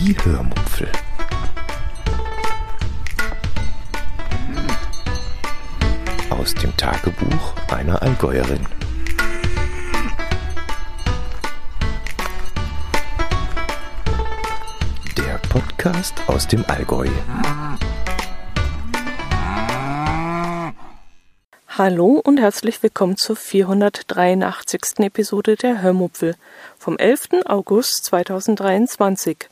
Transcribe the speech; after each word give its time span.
Die 0.00 0.16
Hörmupfel. 0.22 0.88
Aus 6.30 6.54
dem 6.54 6.76
Tagebuch 6.76 7.54
einer 7.66 8.00
Allgäuerin. 8.00 8.64
Der 15.16 15.38
Podcast 15.48 16.14
aus 16.28 16.46
dem 16.46 16.64
Allgäu. 16.68 17.08
Hallo 21.66 22.22
und 22.24 22.38
herzlich 22.38 22.80
willkommen 22.84 23.16
zur 23.16 23.34
483. 23.34 25.00
Episode 25.00 25.56
der 25.56 25.82
Hörmupfel 25.82 26.36
vom 26.78 26.96
11. 26.96 27.44
August 27.46 28.04
2023. 28.04 29.48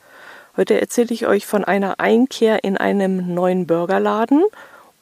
Heute 0.57 0.81
erzähle 0.81 1.13
ich 1.13 1.27
euch 1.27 1.45
von 1.45 1.65
einer 1.65 2.01
Einkehr 2.01 2.65
in 2.65 2.79
einem 2.79 3.35
neuen 3.35 3.67
Burgerladen 3.67 4.43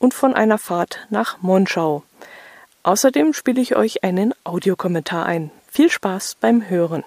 und 0.00 0.12
von 0.12 0.34
einer 0.34 0.58
Fahrt 0.58 1.06
nach 1.10 1.42
Monschau. 1.42 2.02
Außerdem 2.82 3.32
spiele 3.32 3.60
ich 3.60 3.76
euch 3.76 4.02
einen 4.02 4.34
Audiokommentar 4.42 5.26
ein. 5.26 5.52
Viel 5.70 5.90
Spaß 5.90 6.38
beim 6.40 6.68
Hören. 6.68 7.04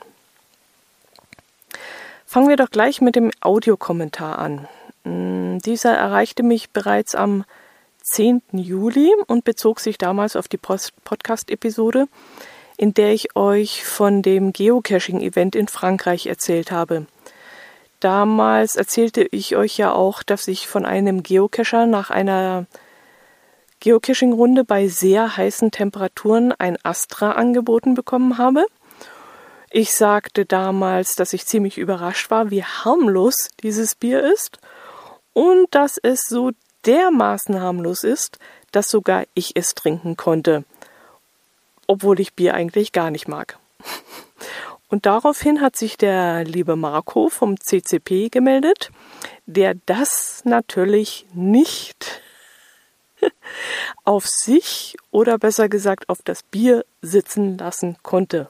Fangen 2.26 2.48
wir 2.48 2.56
doch 2.56 2.70
gleich 2.70 3.02
mit 3.02 3.18
dem 3.18 3.32
Audiokommentar 3.42 4.40
an. 4.40 4.68
Hm, 5.04 5.60
dieser 5.60 5.94
erreichte 5.94 6.44
mich 6.44 6.70
bereits 6.70 7.16
am 7.16 7.44
10. 8.04 8.42
Juli 8.54 9.12
und 9.28 9.44
bezog 9.44 9.82
sich 9.82 9.98
damals 9.98 10.38
auf 10.38 10.48
die 10.48 10.58
Podcast-Episode, 10.58 12.08
in 12.78 12.94
der 12.94 13.12
ich 13.12 13.36
euch 13.36 13.84
von 13.84 14.22
dem 14.22 14.54
Geocaching-Event 14.54 15.56
in 15.58 15.68
Frankreich 15.68 16.28
erzählt 16.28 16.72
habe. 16.72 17.08
Damals 18.00 18.76
erzählte 18.76 19.24
ich 19.32 19.56
euch 19.56 19.78
ja 19.78 19.92
auch, 19.92 20.22
dass 20.22 20.48
ich 20.48 20.68
von 20.68 20.86
einem 20.86 21.24
Geocacher 21.24 21.88
nach 21.88 22.12
einer 22.12 22.68
Geocaching-Runde 23.80 24.64
bei 24.64 24.88
sehr 24.88 25.38
heißen 25.38 25.72
Temperaturen 25.72 26.52
ein 26.52 26.78
Astra 26.84 27.32
angeboten 27.32 27.96
bekommen 27.96 28.38
habe. 28.38 28.66
Ich 29.70 29.94
sagte 29.94 30.46
damals, 30.46 31.16
dass 31.16 31.34
ich 31.34 31.46
ziemlich 31.46 31.78
überrascht 31.78 32.32
war, 32.32 32.52
wie 32.52 32.64
harmlos 32.64 33.50
dieses 33.62 33.96
Bier 33.96 34.24
ist 34.24 34.60
und 35.34 35.68
dass 35.72 35.98
es 36.02 36.22
so 36.28 36.52
dermaßen 36.86 37.62
harmlos 37.62 38.04
ist, 38.04 38.40
dass 38.72 38.90
sogar 38.90 39.26
ich 39.34 39.52
es 39.56 39.76
trinken 39.76 40.18
konnte, 40.18 40.64
obwohl 41.86 42.20
ich 42.20 42.34
Bier 42.34 42.54
eigentlich 42.54 42.92
gar 42.92 43.12
nicht 43.12 43.28
mag. 43.28 43.60
Und 44.90 45.06
daraufhin 45.06 45.60
hat 45.60 45.76
sich 45.76 45.98
der 45.98 46.46
liebe 46.46 46.76
Marco 46.76 47.28
vom 47.30 47.60
CCP 47.60 48.30
gemeldet, 48.30 48.90
der 49.46 49.76
das 49.86 50.42
natürlich 50.46 51.26
nicht 51.34 52.22
auf 54.06 54.26
sich 54.26 54.96
oder 55.12 55.38
besser 55.38 55.68
gesagt 55.68 56.08
auf 56.08 56.20
das 56.24 56.44
Bier 56.44 56.86
sitzen 57.02 57.58
lassen 57.58 57.98
konnte. 58.02 58.50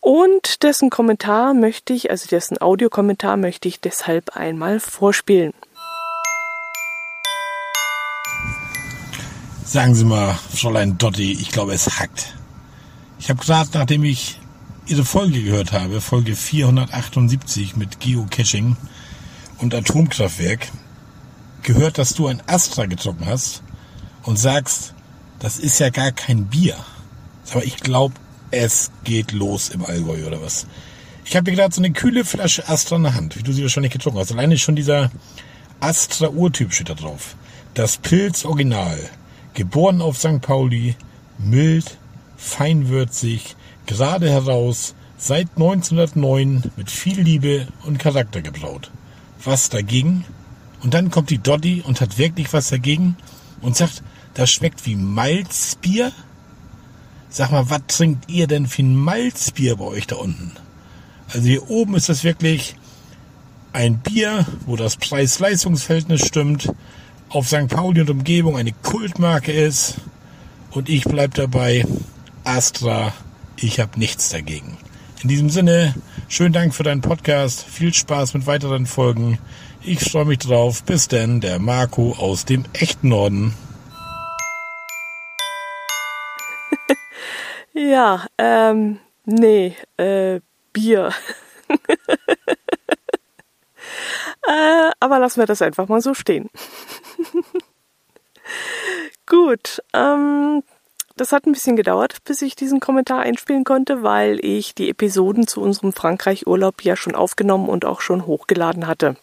Und 0.00 0.62
dessen 0.62 0.90
Kommentar 0.90 1.54
möchte 1.54 1.92
ich, 1.92 2.10
also 2.10 2.28
dessen 2.28 2.60
Audiokommentar 2.60 3.36
möchte 3.36 3.66
ich 3.66 3.80
deshalb 3.80 4.36
einmal 4.36 4.78
vorspielen. 4.78 5.52
Sagen 9.64 9.94
Sie 9.94 10.04
mal, 10.04 10.38
Fräulein 10.54 10.96
Dotti, 10.96 11.32
ich 11.32 11.50
glaube, 11.50 11.74
es 11.74 11.98
hackt. 11.98 12.34
Ich 13.18 13.28
habe 13.28 13.44
gerade, 13.44 13.68
nachdem 13.74 14.04
ich 14.04 14.40
Ihre 14.88 15.04
Folge 15.04 15.42
gehört 15.42 15.72
habe, 15.72 16.00
Folge 16.00 16.34
478 16.34 17.76
mit 17.76 18.00
Geocaching 18.00 18.78
und 19.58 19.74
Atomkraftwerk, 19.74 20.70
gehört, 21.62 21.98
dass 21.98 22.14
du 22.14 22.26
ein 22.26 22.42
Astra 22.46 22.86
getrunken 22.86 23.26
hast 23.26 23.62
und 24.22 24.38
sagst, 24.38 24.94
das 25.40 25.58
ist 25.58 25.78
ja 25.78 25.90
gar 25.90 26.10
kein 26.12 26.46
Bier. 26.46 26.74
Aber 27.50 27.64
ich 27.64 27.76
glaube, 27.76 28.14
es 28.50 28.90
geht 29.04 29.32
los 29.32 29.68
im 29.68 29.84
Allgäu 29.84 30.26
oder 30.26 30.40
was. 30.40 30.66
Ich 31.26 31.36
habe 31.36 31.50
dir 31.50 31.56
gerade 31.58 31.74
so 31.74 31.82
eine 31.82 31.92
kühle 31.92 32.24
Flasche 32.24 32.66
Astra 32.66 32.96
in 32.96 33.02
der 33.02 33.14
Hand, 33.14 33.36
wie 33.36 33.42
du 33.42 33.52
sie 33.52 33.60
wahrscheinlich 33.60 33.92
getrunken 33.92 34.18
hast. 34.18 34.32
Alleine 34.32 34.56
schon 34.56 34.74
dieser 34.74 35.10
Astra 35.80 36.28
Urtyp 36.28 36.72
steht 36.72 36.88
da 36.88 36.94
drauf. 36.94 37.36
Das 37.74 37.98
Pilz 37.98 38.46
Original. 38.46 38.98
Geboren 39.52 40.00
auf 40.00 40.16
St. 40.16 40.40
Pauli, 40.40 40.96
mild, 41.36 41.98
feinwürzig, 42.38 43.54
gerade 43.88 44.30
heraus, 44.30 44.94
seit 45.16 45.48
1909 45.56 46.70
mit 46.76 46.90
viel 46.90 47.20
Liebe 47.20 47.66
und 47.84 47.98
Charakter 47.98 48.40
gebraut. 48.40 48.92
Was 49.42 49.68
dagegen? 49.70 50.24
Und 50.82 50.94
dann 50.94 51.10
kommt 51.10 51.30
die 51.30 51.38
Doddy 51.38 51.82
und 51.84 52.00
hat 52.00 52.18
wirklich 52.18 52.52
was 52.52 52.68
dagegen 52.68 53.16
und 53.60 53.76
sagt, 53.76 54.04
das 54.34 54.50
schmeckt 54.50 54.86
wie 54.86 54.94
Malzbier. 54.94 56.12
Sag 57.30 57.50
mal, 57.50 57.68
was 57.68 57.82
trinkt 57.88 58.30
ihr 58.30 58.46
denn 58.46 58.66
für 58.66 58.82
ein 58.82 58.94
Malzbier 58.94 59.76
bei 59.76 59.84
euch 59.84 60.06
da 60.06 60.16
unten? 60.16 60.52
Also 61.32 61.46
hier 61.46 61.68
oben 61.68 61.96
ist 61.96 62.08
das 62.08 62.22
wirklich 62.22 62.76
ein 63.72 63.98
Bier, 63.98 64.46
wo 64.66 64.76
das 64.76 64.96
Preis-Leistungs-Verhältnis 64.96 66.26
stimmt, 66.26 66.72
auf 67.28 67.48
St. 67.48 67.68
Pauli 67.68 68.02
und 68.02 68.10
Umgebung 68.10 68.56
eine 68.56 68.72
Kultmarke 68.72 69.52
ist. 69.52 69.96
Und 70.70 70.88
ich 70.88 71.04
bleib 71.04 71.34
dabei, 71.34 71.84
Astra, 72.44 73.12
ich 73.62 73.80
habe 73.80 73.98
nichts 73.98 74.30
dagegen. 74.30 74.78
In 75.22 75.28
diesem 75.28 75.50
Sinne, 75.50 75.94
schönen 76.28 76.52
Dank 76.52 76.74
für 76.74 76.84
deinen 76.84 77.00
Podcast, 77.00 77.64
viel 77.64 77.92
Spaß 77.92 78.34
mit 78.34 78.46
weiteren 78.46 78.86
Folgen. 78.86 79.38
Ich 79.82 80.10
freue 80.10 80.26
mich 80.26 80.38
drauf. 80.38 80.84
Bis 80.84 81.08
denn, 81.08 81.40
der 81.40 81.58
Marco 81.58 82.14
aus 82.18 82.44
dem 82.44 82.64
echten 82.72 83.08
Norden. 83.08 83.54
ja, 87.72 88.26
ähm, 88.38 89.00
nee, 89.24 89.74
äh, 89.96 90.40
Bier. 90.72 91.12
äh, 94.46 94.90
aber 95.00 95.18
lassen 95.18 95.40
wir 95.40 95.46
das 95.46 95.62
einfach 95.62 95.88
mal 95.88 96.00
so 96.00 96.14
stehen. 96.14 96.48
Gut, 99.26 99.82
ähm, 99.92 100.62
das 101.20 101.32
hat 101.32 101.46
ein 101.46 101.52
bisschen 101.52 101.76
gedauert, 101.76 102.18
bis 102.24 102.42
ich 102.42 102.56
diesen 102.56 102.80
Kommentar 102.80 103.20
einspielen 103.20 103.64
konnte, 103.64 104.02
weil 104.02 104.44
ich 104.44 104.74
die 104.74 104.88
Episoden 104.88 105.46
zu 105.46 105.60
unserem 105.60 105.92
Frankreich-Urlaub 105.92 106.82
ja 106.82 106.96
schon 106.96 107.14
aufgenommen 107.14 107.68
und 107.68 107.84
auch 107.84 108.00
schon 108.00 108.26
hochgeladen 108.26 108.86
hatte. 108.86 109.16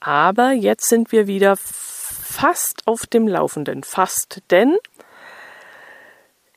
Aber 0.00 0.52
jetzt 0.52 0.88
sind 0.88 1.12
wir 1.12 1.26
wieder 1.26 1.56
fast 1.56 2.82
auf 2.86 3.06
dem 3.06 3.28
Laufenden. 3.28 3.84
Fast, 3.84 4.42
denn 4.50 4.76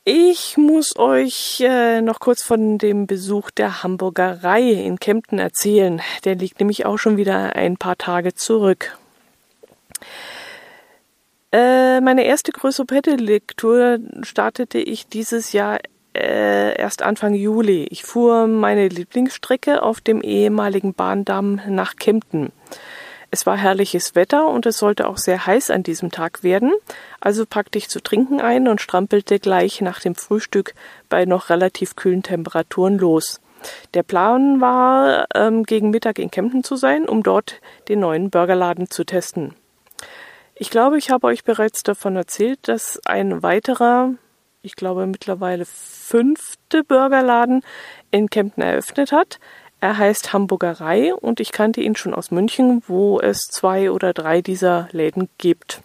ich 0.03 0.55
muss 0.55 0.95
euch 0.97 1.61
äh, 1.61 1.99
noch 2.01 2.19
kurz 2.19 2.43
von 2.43 2.77
dem 2.77 3.07
Besuch 3.07 3.49
der 3.49 3.81
Hamburgerei 3.81 4.61
in 4.61 4.99
Kempten 4.99 5.39
erzählen. 5.39 6.01
Der 6.25 6.35
liegt 6.35 6.59
nämlich 6.59 6.85
auch 6.85 6.97
schon 6.97 7.17
wieder 7.17 7.55
ein 7.55 7.77
paar 7.77 7.97
Tage 7.97 8.35
zurück. 8.35 8.97
Äh, 11.55 12.01
meine 12.01 12.25
erste 12.25 12.51
größere 12.51 12.85
Pedal-Lektur 12.85 13.99
startete 14.23 14.77
ich 14.77 15.07
dieses 15.07 15.53
Jahr 15.53 15.79
äh, 16.13 16.77
erst 16.77 17.01
Anfang 17.01 17.33
Juli. 17.33 17.87
Ich 17.91 18.03
fuhr 18.03 18.45
meine 18.45 18.89
Lieblingsstrecke 18.89 19.81
auf 19.81 20.01
dem 20.01 20.19
ehemaligen 20.19 20.93
Bahndamm 20.93 21.61
nach 21.69 21.95
Kempten. 21.95 22.51
Es 23.31 23.45
war 23.45 23.55
herrliches 23.55 24.15
Wetter 24.15 24.49
und 24.49 24.65
es 24.65 24.79
sollte 24.79 25.07
auch 25.07 25.17
sehr 25.17 25.45
heiß 25.45 25.69
an 25.71 25.83
diesem 25.83 26.11
Tag 26.11 26.43
werden, 26.43 26.73
also 27.21 27.45
packte 27.45 27.77
ich 27.77 27.87
zu 27.87 28.01
trinken 28.01 28.41
ein 28.41 28.67
und 28.67 28.81
strampelte 28.81 29.39
gleich 29.39 29.79
nach 29.79 30.01
dem 30.01 30.15
Frühstück 30.15 30.73
bei 31.07 31.23
noch 31.23 31.49
relativ 31.49 31.95
kühlen 31.95 32.21
Temperaturen 32.21 32.97
los. 32.97 33.39
Der 33.93 34.03
Plan 34.03 34.59
war, 34.59 35.27
ähm, 35.33 35.63
gegen 35.63 35.89
Mittag 35.89 36.19
in 36.19 36.31
Kempten 36.31 36.65
zu 36.65 36.75
sein, 36.75 37.07
um 37.07 37.23
dort 37.23 37.61
den 37.87 38.01
neuen 38.01 38.29
Burgerladen 38.29 38.89
zu 38.89 39.05
testen. 39.05 39.55
Ich 40.55 40.69
glaube, 40.69 40.97
ich 40.97 41.09
habe 41.09 41.27
euch 41.27 41.43
bereits 41.43 41.83
davon 41.83 42.15
erzählt, 42.15 42.59
dass 42.63 42.99
ein 43.05 43.43
weiterer 43.43 44.15
ich 44.65 44.75
glaube, 44.75 45.05
mittlerweile 45.05 45.65
fünfte 45.65 46.83
Burgerladen 46.83 47.61
in 48.11 48.29
Kempten 48.29 48.63
eröffnet 48.63 49.11
hat. 49.11 49.39
Er 49.79 49.97
heißt 49.97 50.33
Hamburgerei 50.33 51.13
und 51.13 51.39
ich 51.39 51.51
kannte 51.51 51.81
ihn 51.81 51.95
schon 51.95 52.13
aus 52.13 52.31
München, 52.31 52.81
wo 52.87 53.19
es 53.19 53.41
zwei 53.41 53.91
oder 53.91 54.13
drei 54.13 54.41
dieser 54.41 54.89
Läden 54.91 55.29
gibt. 55.37 55.81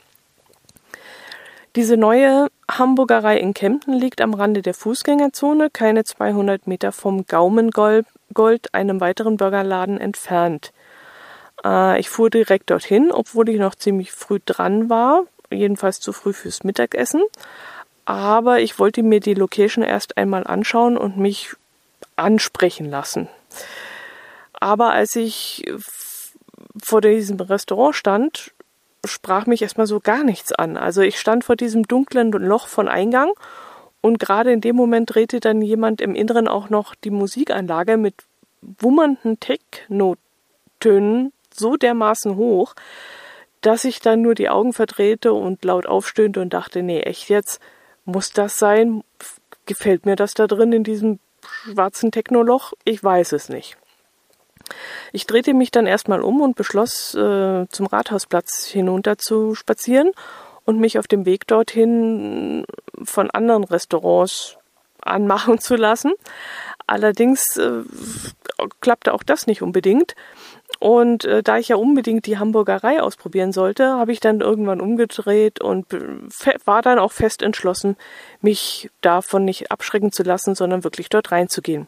Diese 1.76 1.96
neue 1.96 2.48
Hamburgerei 2.70 3.38
in 3.38 3.54
Kempten 3.54 3.92
liegt 3.92 4.20
am 4.20 4.34
Rande 4.34 4.62
der 4.62 4.74
Fußgängerzone, 4.74 5.70
keine 5.70 6.02
200 6.02 6.66
Meter 6.66 6.90
vom 6.90 7.26
Gaumengold, 7.26 8.06
einem 8.72 9.00
weiteren 9.00 9.36
Burgerladen 9.36 10.00
entfernt. 10.00 10.72
Äh, 11.64 12.00
ich 12.00 12.08
fuhr 12.08 12.30
direkt 12.30 12.70
dorthin, 12.70 13.12
obwohl 13.12 13.48
ich 13.48 13.58
noch 13.58 13.74
ziemlich 13.74 14.12
früh 14.12 14.38
dran 14.44 14.88
war, 14.90 15.24
jedenfalls 15.50 16.00
zu 16.00 16.12
früh 16.12 16.32
fürs 16.32 16.64
Mittagessen 16.64 17.22
aber 18.10 18.60
ich 18.60 18.80
wollte 18.80 19.04
mir 19.04 19.20
die 19.20 19.34
Location 19.34 19.84
erst 19.84 20.16
einmal 20.16 20.44
anschauen 20.44 20.98
und 20.98 21.16
mich 21.16 21.54
ansprechen 22.16 22.90
lassen. 22.90 23.28
Aber 24.52 24.90
als 24.90 25.14
ich 25.14 25.64
vor 26.82 27.00
diesem 27.00 27.38
Restaurant 27.38 27.94
stand, 27.94 28.50
sprach 29.04 29.46
mich 29.46 29.62
erstmal 29.62 29.86
so 29.86 30.00
gar 30.00 30.24
nichts 30.24 30.50
an. 30.50 30.76
Also 30.76 31.02
ich 31.02 31.20
stand 31.20 31.44
vor 31.44 31.54
diesem 31.54 31.86
dunklen 31.86 32.32
Loch 32.32 32.66
von 32.66 32.88
Eingang 32.88 33.30
und 34.00 34.18
gerade 34.18 34.50
in 34.52 34.60
dem 34.60 34.74
Moment 34.74 35.14
drehte 35.14 35.38
dann 35.38 35.62
jemand 35.62 36.00
im 36.00 36.16
Inneren 36.16 36.48
auch 36.48 36.68
noch 36.68 36.96
die 36.96 37.10
Musikanlage 37.10 37.96
mit 37.96 38.14
wummernden 38.60 39.38
Techno-Tönen 39.38 41.32
so 41.60 41.76
dermaßen 41.76 42.34
hoch, 42.34 42.74
dass 43.60 43.84
ich 43.84 44.00
dann 44.00 44.22
nur 44.22 44.34
die 44.34 44.48
Augen 44.48 44.72
verdrehte 44.72 45.32
und 45.32 45.64
laut 45.64 45.86
aufstöhnte 45.86 46.40
und 46.40 46.52
dachte, 46.52 46.82
nee, 46.82 47.00
echt 47.00 47.28
jetzt, 47.28 47.60
muss 48.04 48.32
das 48.32 48.58
sein? 48.58 49.04
Gefällt 49.66 50.06
mir 50.06 50.16
das 50.16 50.34
da 50.34 50.46
drin 50.46 50.72
in 50.72 50.82
diesem 50.82 51.20
schwarzen 51.44 52.10
Technoloch? 52.10 52.72
Ich 52.84 53.04
weiß 53.04 53.32
es 53.32 53.48
nicht. 53.48 53.76
Ich 55.12 55.26
drehte 55.26 55.54
mich 55.54 55.70
dann 55.70 55.86
erstmal 55.86 56.22
um 56.22 56.40
und 56.40 56.56
beschloss, 56.56 57.14
äh, 57.14 57.66
zum 57.68 57.86
Rathausplatz 57.86 58.66
hinunter 58.66 59.18
zu 59.18 59.54
spazieren 59.54 60.12
und 60.64 60.78
mich 60.78 60.98
auf 60.98 61.06
dem 61.06 61.26
Weg 61.26 61.46
dorthin 61.46 62.64
von 63.02 63.30
anderen 63.30 63.64
Restaurants 63.64 64.56
anmachen 65.02 65.58
zu 65.58 65.76
lassen. 65.76 66.12
Allerdings 66.86 67.56
äh, 67.56 67.82
klappte 68.80 69.14
auch 69.14 69.22
das 69.22 69.46
nicht 69.46 69.62
unbedingt. 69.62 70.14
Und 70.80 71.26
äh, 71.26 71.42
da 71.42 71.58
ich 71.58 71.68
ja 71.68 71.76
unbedingt 71.76 72.24
die 72.24 72.38
Hamburgerei 72.38 73.02
ausprobieren 73.02 73.52
sollte, 73.52 73.90
habe 73.90 74.12
ich 74.12 74.20
dann 74.20 74.40
irgendwann 74.40 74.80
umgedreht 74.80 75.60
und 75.60 75.86
war 76.64 76.80
dann 76.80 76.98
auch 76.98 77.12
fest 77.12 77.42
entschlossen, 77.42 77.96
mich 78.40 78.90
davon 79.02 79.44
nicht 79.44 79.70
abschrecken 79.70 80.10
zu 80.10 80.22
lassen, 80.22 80.54
sondern 80.54 80.82
wirklich 80.82 81.10
dort 81.10 81.32
reinzugehen. 81.32 81.86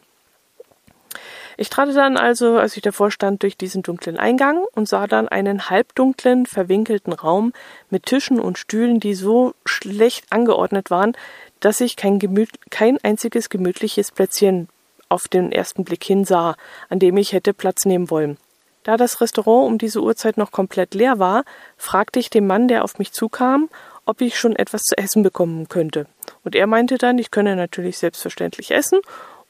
Ich 1.57 1.69
trat 1.69 1.95
dann 1.95 2.17
also, 2.17 2.57
als 2.57 2.75
ich 2.75 2.83
davor 2.83 3.09
stand, 3.09 3.41
durch 3.41 3.57
diesen 3.57 3.81
dunklen 3.81 4.17
Eingang 4.17 4.63
und 4.73 4.87
sah 4.87 5.07
dann 5.07 5.27
einen 5.27 5.71
halbdunklen, 5.71 6.45
verwinkelten 6.45 7.13
Raum 7.13 7.51
mit 7.89 8.05
Tischen 8.05 8.39
und 8.39 8.59
Stühlen, 8.59 8.99
die 8.99 9.15
so 9.15 9.53
schlecht 9.65 10.25
angeordnet 10.29 10.91
waren, 10.91 11.13
dass 11.59 11.81
ich 11.81 11.95
kein, 11.95 12.19
gemüt 12.19 12.49
kein 12.69 12.99
einziges 13.03 13.49
gemütliches 13.49 14.11
Plätzchen 14.11 14.67
auf 15.09 15.27
den 15.27 15.51
ersten 15.51 15.83
Blick 15.83 16.03
hin 16.03 16.25
sah, 16.25 16.55
an 16.89 16.99
dem 16.99 17.17
ich 17.17 17.33
hätte 17.33 17.53
Platz 17.53 17.85
nehmen 17.85 18.11
wollen. 18.11 18.37
Da 18.83 18.97
das 18.97 19.21
Restaurant 19.21 19.67
um 19.67 19.77
diese 19.77 20.01
Uhrzeit 20.01 20.37
noch 20.37 20.51
komplett 20.51 20.93
leer 20.93 21.17
war, 21.19 21.43
fragte 21.77 22.19
ich 22.19 22.29
den 22.29 22.47
Mann, 22.47 22.67
der 22.67 22.83
auf 22.83 22.99
mich 22.99 23.13
zukam, 23.13 23.69
ob 24.05 24.21
ich 24.21 24.37
schon 24.37 24.55
etwas 24.55 24.83
zu 24.83 24.97
essen 24.97 25.23
bekommen 25.23 25.69
könnte. 25.69 26.05
Und 26.43 26.55
er 26.55 26.67
meinte 26.67 26.97
dann, 26.97 27.17
ich 27.17 27.31
könne 27.31 27.55
natürlich 27.55 27.97
selbstverständlich 27.97 28.71
essen 28.71 28.99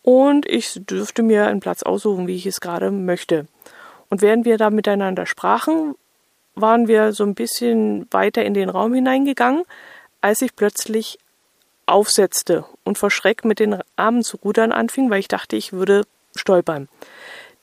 und 0.03 0.45
ich 0.47 0.79
dürfte 0.85 1.23
mir 1.23 1.47
einen 1.47 1.59
Platz 1.59 1.81
aussuchen, 1.81 2.27
wie 2.27 2.35
ich 2.35 2.45
es 2.45 2.61
gerade 2.61 2.91
möchte. 2.91 3.47
Und 4.09 4.21
während 4.21 4.45
wir 4.45 4.57
da 4.57 4.69
miteinander 4.69 5.25
sprachen, 5.25 5.95
waren 6.55 6.87
wir 6.87 7.13
so 7.13 7.23
ein 7.23 7.33
bisschen 7.33 8.07
weiter 8.11 8.45
in 8.45 8.53
den 8.53 8.69
Raum 8.69 8.93
hineingegangen, 8.93 9.63
als 10.21 10.41
ich 10.43 10.55
plötzlich 10.55 11.17
aufsetzte 11.87 12.65
und 12.83 12.97
vor 12.97 13.09
Schreck 13.09 13.43
mit 13.43 13.59
den 13.59 13.79
Armen 13.95 14.23
zu 14.23 14.37
rudern 14.37 14.71
anfing, 14.71 15.09
weil 15.09 15.19
ich 15.19 15.27
dachte, 15.27 15.55
ich 15.55 15.73
würde 15.73 16.03
stolpern. 16.35 16.87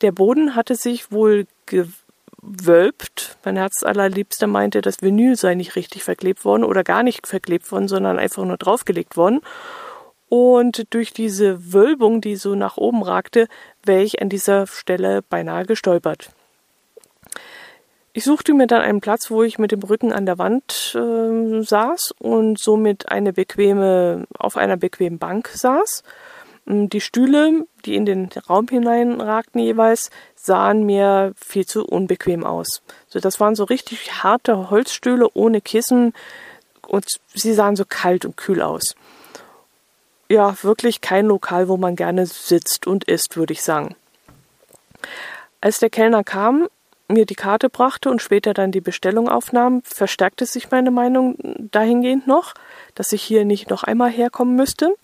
Der 0.02 0.12
Boden 0.12 0.56
hatte 0.56 0.74
sich 0.74 1.12
wohl 1.12 1.46
gewölbt. 1.70 3.38
Mein 3.44 3.56
Herz 3.56 3.82
allerliebster 3.82 4.46
meinte, 4.46 4.80
das 4.80 5.00
Vinyl 5.00 5.36
sei 5.36 5.54
nicht 5.54 5.76
richtig 5.76 6.04
verklebt 6.04 6.44
worden 6.44 6.64
oder 6.64 6.84
gar 6.84 7.02
nicht 7.02 7.26
verklebt 7.26 7.70
worden, 7.72 7.88
sondern 7.88 8.18
einfach 8.18 8.44
nur 8.44 8.56
draufgelegt 8.56 9.16
worden. 9.16 9.40
Und 10.28 10.94
durch 10.94 11.12
diese 11.12 11.72
Wölbung, 11.72 12.20
die 12.20 12.36
so 12.36 12.54
nach 12.54 12.76
oben 12.76 13.02
ragte, 13.02 13.48
wäre 13.84 14.02
ich 14.02 14.22
an 14.22 14.28
dieser 14.28 14.66
Stelle 14.66 15.22
beinahe 15.22 15.66
gestolpert. 15.66 16.30
Ich 18.12 18.24
suchte 18.24 18.54
mir 18.54 18.66
dann 18.66 18.80
einen 18.80 19.00
Platz, 19.00 19.30
wo 19.30 19.42
ich 19.42 19.58
mit 19.58 19.70
dem 19.70 19.82
Rücken 19.82 20.12
an 20.12 20.26
der 20.26 20.38
Wand 20.38 20.96
äh, 20.96 21.62
saß 21.62 22.14
und 22.18 22.58
somit 22.58 23.08
eine 23.08 23.32
bequeme, 23.32 24.26
auf 24.36 24.56
einer 24.56 24.76
bequemen 24.76 25.18
Bank 25.18 25.48
saß. 25.48 26.02
Ähm, 26.66 26.88
die 26.88 27.00
Stühle, 27.00 27.66
die 27.84 27.94
in 27.94 28.06
den 28.06 28.28
Raum 28.48 28.66
hineinragten 28.68 29.60
jeweils, 29.60 30.10
sahen 30.42 30.84
mir 30.84 31.32
viel 31.36 31.66
zu 31.66 31.84
unbequem 31.84 32.44
aus. 32.44 32.82
So, 33.08 33.20
das 33.20 33.40
waren 33.40 33.54
so 33.54 33.64
richtig 33.64 34.22
harte 34.22 34.70
Holzstühle 34.70 35.28
ohne 35.34 35.60
Kissen 35.60 36.14
und 36.86 37.06
sie 37.34 37.54
sahen 37.54 37.76
so 37.76 37.84
kalt 37.86 38.24
und 38.24 38.36
kühl 38.36 38.62
aus 38.62 38.94
ja 40.30 40.54
wirklich 40.62 41.00
kein 41.00 41.26
Lokal, 41.26 41.68
wo 41.68 41.76
man 41.76 41.96
gerne 41.96 42.24
sitzt 42.24 42.86
und 42.86 43.04
isst, 43.04 43.36
würde 43.36 43.52
ich 43.52 43.62
sagen. 43.62 43.96
Als 45.60 45.80
der 45.80 45.90
Kellner 45.90 46.24
kam, 46.24 46.68
mir 47.08 47.26
die 47.26 47.34
Karte 47.34 47.68
brachte 47.68 48.08
und 48.08 48.22
später 48.22 48.54
dann 48.54 48.70
die 48.70 48.80
Bestellung 48.80 49.28
aufnahm, 49.28 49.82
verstärkte 49.82 50.46
sich 50.46 50.70
meine 50.70 50.92
Meinung 50.92 51.36
dahingehend 51.72 52.28
noch, 52.28 52.54
dass 52.94 53.12
ich 53.12 53.22
hier 53.22 53.44
nicht 53.44 53.68
noch 53.68 53.82
einmal 53.82 54.10
herkommen 54.10 54.54
müsste. 54.54 54.94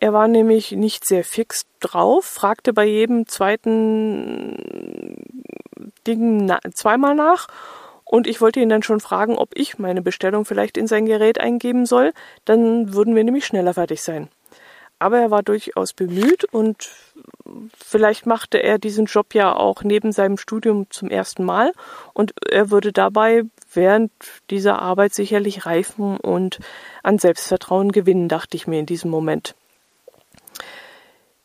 Er 0.00 0.14
war 0.14 0.28
nämlich 0.28 0.72
nicht 0.72 1.06
sehr 1.06 1.24
fix 1.24 1.66
drauf, 1.78 2.24
fragte 2.24 2.72
bei 2.72 2.86
jedem 2.86 3.26
zweiten 3.26 5.14
Ding 6.06 6.50
zweimal 6.72 7.14
nach 7.14 7.48
und 8.06 8.26
ich 8.26 8.40
wollte 8.40 8.60
ihn 8.60 8.70
dann 8.70 8.82
schon 8.82 9.00
fragen, 9.00 9.36
ob 9.36 9.50
ich 9.54 9.78
meine 9.78 10.00
Bestellung 10.00 10.46
vielleicht 10.46 10.78
in 10.78 10.86
sein 10.86 11.04
Gerät 11.04 11.38
eingeben 11.38 11.84
soll, 11.84 12.14
dann 12.46 12.94
würden 12.94 13.14
wir 13.14 13.22
nämlich 13.24 13.44
schneller 13.44 13.74
fertig 13.74 14.02
sein. 14.02 14.28
Aber 14.98 15.18
er 15.18 15.30
war 15.30 15.42
durchaus 15.42 15.92
bemüht 15.92 16.44
und 16.44 16.90
vielleicht 17.76 18.24
machte 18.24 18.62
er 18.62 18.78
diesen 18.78 19.04
Job 19.04 19.34
ja 19.34 19.54
auch 19.54 19.82
neben 19.82 20.12
seinem 20.12 20.38
Studium 20.38 20.86
zum 20.88 21.10
ersten 21.10 21.44
Mal 21.44 21.72
und 22.14 22.32
er 22.50 22.70
würde 22.70 22.92
dabei 22.92 23.42
während 23.72 24.12
dieser 24.48 24.80
Arbeit 24.80 25.12
sicherlich 25.12 25.66
reifen 25.66 26.16
und 26.16 26.58
an 27.02 27.18
Selbstvertrauen 27.18 27.92
gewinnen, 27.92 28.28
dachte 28.28 28.56
ich 28.56 28.66
mir 28.66 28.80
in 28.80 28.86
diesem 28.86 29.10
Moment. 29.10 29.54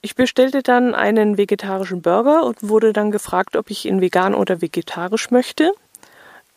Ich 0.05 0.13
bestellte 0.13 0.61
dann 0.61 0.93
einen 0.93 1.35
vegetarischen 1.35 2.03
Burger 2.03 2.43
und 2.43 2.57
wurde 2.61 2.93
dann 2.93 3.09
gefragt, 3.09 3.55
ob 3.55 3.71
ich 3.71 3.87
ihn 3.87 4.01
vegan 4.01 4.35
oder 4.35 4.61
vegetarisch 4.61 5.31
möchte. 5.31 5.71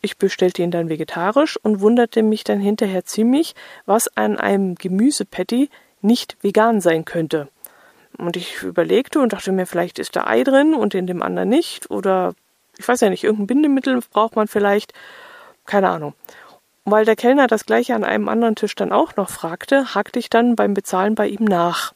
Ich 0.02 0.18
bestellte 0.18 0.60
ihn 0.60 0.70
dann 0.70 0.90
vegetarisch 0.90 1.56
und 1.56 1.80
wunderte 1.80 2.22
mich 2.22 2.44
dann 2.44 2.60
hinterher 2.60 3.06
ziemlich, 3.06 3.54
was 3.86 4.14
an 4.18 4.36
einem 4.36 4.74
Gemüsepatty 4.74 5.70
nicht 6.02 6.36
vegan 6.42 6.82
sein 6.82 7.06
könnte. 7.06 7.48
Und 8.18 8.36
ich 8.36 8.62
überlegte 8.62 9.18
und 9.18 9.32
dachte 9.32 9.50
mir, 9.50 9.64
vielleicht 9.64 9.98
ist 9.98 10.14
da 10.14 10.26
Ei 10.26 10.44
drin 10.44 10.74
und 10.74 10.94
in 10.94 11.06
dem 11.06 11.22
anderen 11.22 11.48
nicht. 11.48 11.90
Oder 11.90 12.34
ich 12.76 12.86
weiß 12.86 13.00
ja 13.00 13.08
nicht, 13.08 13.24
irgendein 13.24 13.46
Bindemittel 13.46 13.98
braucht 14.12 14.36
man 14.36 14.46
vielleicht. 14.46 14.92
Keine 15.64 15.88
Ahnung. 15.88 16.12
Weil 16.84 17.06
der 17.06 17.16
Kellner 17.16 17.46
das 17.46 17.64
gleiche 17.64 17.94
an 17.94 18.04
einem 18.04 18.28
anderen 18.28 18.56
Tisch 18.56 18.74
dann 18.74 18.92
auch 18.92 19.16
noch 19.16 19.30
fragte, 19.30 19.94
hakte 19.94 20.18
ich 20.18 20.28
dann 20.28 20.54
beim 20.54 20.74
Bezahlen 20.74 21.14
bei 21.14 21.28
ihm 21.28 21.46
nach. 21.46 21.94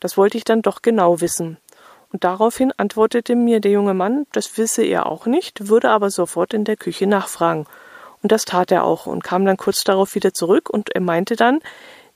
Das 0.00 0.16
wollte 0.16 0.36
ich 0.36 0.44
dann 0.44 0.62
doch 0.62 0.82
genau 0.82 1.20
wissen. 1.20 1.58
Und 2.12 2.24
daraufhin 2.24 2.72
antwortete 2.76 3.36
mir 3.36 3.60
der 3.60 3.72
junge 3.72 3.94
Mann, 3.94 4.26
das 4.32 4.56
wisse 4.56 4.82
er 4.82 5.06
auch 5.06 5.26
nicht, 5.26 5.68
würde 5.68 5.90
aber 5.90 6.10
sofort 6.10 6.54
in 6.54 6.64
der 6.64 6.76
Küche 6.76 7.06
nachfragen. 7.06 7.66
Und 8.22 8.32
das 8.32 8.44
tat 8.44 8.72
er 8.72 8.84
auch 8.84 9.06
und 9.06 9.22
kam 9.22 9.44
dann 9.44 9.56
kurz 9.56 9.84
darauf 9.84 10.14
wieder 10.14 10.32
zurück 10.32 10.70
und 10.70 10.90
er 10.94 11.00
meinte 11.00 11.36
dann, 11.36 11.60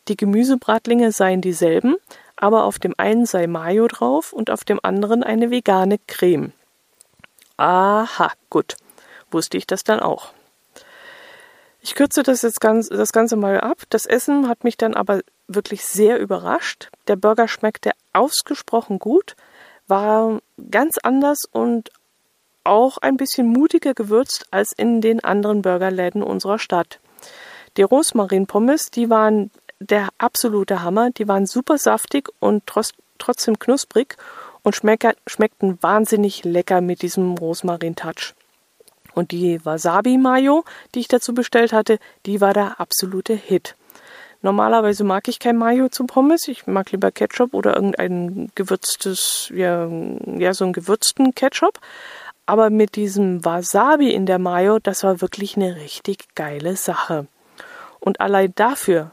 die 0.09 0.17
Gemüsebratlinge 0.17 1.13
seien 1.13 1.41
dieselben, 1.41 1.97
aber 2.37 2.65
auf 2.65 2.79
dem 2.79 2.95
einen 2.97 3.27
sei 3.27 3.47
Mayo 3.47 3.87
drauf 3.87 4.33
und 4.33 4.51
auf 4.51 4.65
dem 4.65 4.81
anderen 4.83 5.23
eine 5.23 5.51
vegane 5.51 5.99
Creme. 6.07 6.53
Aha, 7.57 8.33
gut. 8.51 8.77
Wusste 9.31 9.57
ich 9.57 9.67
das 9.67 9.85
dann 9.85 10.01
auch. 10.01 10.33
Ich 11.83 11.95
kürze 11.95 12.23
das 12.23 12.43
jetzt 12.43 12.61
ganz, 12.61 12.89
das 12.89 13.13
Ganze 13.13 13.37
mal 13.37 13.61
ab. 13.61 13.83
Das 13.91 14.07
Essen 14.07 14.49
hat 14.49 14.65
mich 14.65 14.77
dann 14.77 14.95
aber 14.95 15.21
wirklich 15.49 15.85
sehr 15.85 16.19
überrascht. 16.19 16.91
Der 17.09 17.17
Burger 17.17 17.49
schmeckte 17.49 17.91
ausgesprochen 18.13 18.99
gut 18.99 19.37
war 19.89 20.41
ganz 20.71 20.99
anders 21.03 21.41
und 21.51 21.91
auch 22.65 22.99
ein 22.99 23.17
bisschen 23.17 23.47
mutiger 23.47 23.95
gewürzt 23.95 24.47
als 24.51 24.73
in 24.77 25.01
den 25.01 25.23
anderen 25.23 25.63
Burgerläden 25.63 26.23
unserer 26.23 26.59
Stadt. 26.59 27.01
Die 27.77 27.83
Rosmarinpommes, 27.83 28.91
die 28.91 29.11
waren 29.11 29.51
der 29.81 30.09
absolute 30.19 30.83
Hammer. 30.83 31.11
Die 31.11 31.27
waren 31.27 31.47
super 31.47 31.77
saftig 31.77 32.31
und 32.39 32.63
trotzdem 33.19 33.59
knusprig 33.59 34.17
und 34.63 34.77
schmeckten 34.77 35.83
wahnsinnig 35.83 36.45
lecker 36.45 36.81
mit 36.81 37.03
diesem 37.03 37.35
Rosmarin-Touch. 37.35 38.35
Und 39.15 39.31
die 39.31 39.65
Wasabi-Mayo, 39.65 40.65
die 40.95 41.01
ich 41.01 41.09
dazu 41.09 41.35
bestellt 41.35 41.73
hatte, 41.73 41.99
die 42.27 42.41
war 42.41 42.55
der 42.55 42.81
absolute 42.81 43.35
Hit. 43.35 43.75
Normalerweise 44.43 45.05
mag 45.05 45.29
ich 45.29 45.39
kein 45.39 45.57
Mayo 45.57 45.89
zum 45.89 46.09
Pommes. 46.09 46.49
Ich 46.49 46.67
mag 46.67 46.91
lieber 46.91 47.13
Ketchup 47.13 47.55
oder 47.55 47.77
irgendein 47.77 48.51
gewürztes, 48.57 49.53
ja, 49.55 49.89
ja, 50.27 50.53
so 50.53 50.65
einen 50.65 50.73
gewürzten 50.73 51.35
Ketchup. 51.35 51.79
Aber 52.45 52.69
mit 52.71 52.97
diesem 52.97 53.45
Wasabi 53.45 54.11
in 54.11 54.27
der 54.27 54.41
Mayo, 54.41 54.81
das 54.81 55.05
war 55.05 55.21
wirklich 55.21 55.57
eine 55.57 55.77
richtig 55.77 56.35
geile 56.35 56.75
Sache. 56.75 57.29
Und 58.01 58.21
allein 58.21 58.53
dafür, 58.57 59.13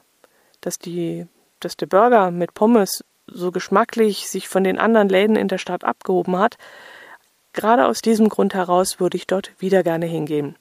dass 0.62 0.80
die, 0.80 1.28
dass 1.60 1.78
der 1.78 1.86
Burger 1.86 2.32
mit 2.32 2.56
Pommes 2.56 3.04
so 3.28 3.52
geschmacklich 3.52 4.28
sich 4.28 4.48
von 4.48 4.64
den 4.64 4.80
anderen 4.80 5.10
Läden 5.10 5.36
in 5.36 5.48
der 5.48 5.60
Stadt 5.60 5.84
abgehoben 5.84 6.40
hat, 6.40 6.58
Gerade 7.54 7.88
aus 7.88 8.02
diesem 8.02 8.30
Grund 8.30 8.54
heraus 8.54 9.00
würde 9.00 9.18
ich 9.18 9.28
dort 9.28 9.52
wieder 9.60 9.84
gerne 9.84 10.06
hingehen. 10.06 10.56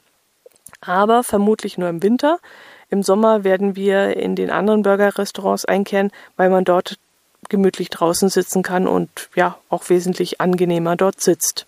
Aber 0.80 1.22
vermutlich 1.22 1.78
nur 1.78 1.88
im 1.88 2.02
Winter. 2.02 2.38
Im 2.90 3.02
Sommer 3.02 3.44
werden 3.44 3.76
wir 3.76 4.16
in 4.16 4.36
den 4.36 4.50
anderen 4.50 4.82
Burger-Restaurants 4.82 5.64
einkehren, 5.64 6.10
weil 6.36 6.50
man 6.50 6.64
dort 6.64 6.98
gemütlich 7.48 7.90
draußen 7.90 8.28
sitzen 8.28 8.62
kann 8.62 8.86
und 8.86 9.28
ja 9.34 9.58
auch 9.68 9.88
wesentlich 9.88 10.40
angenehmer 10.40 10.96
dort 10.96 11.20
sitzt. 11.20 11.66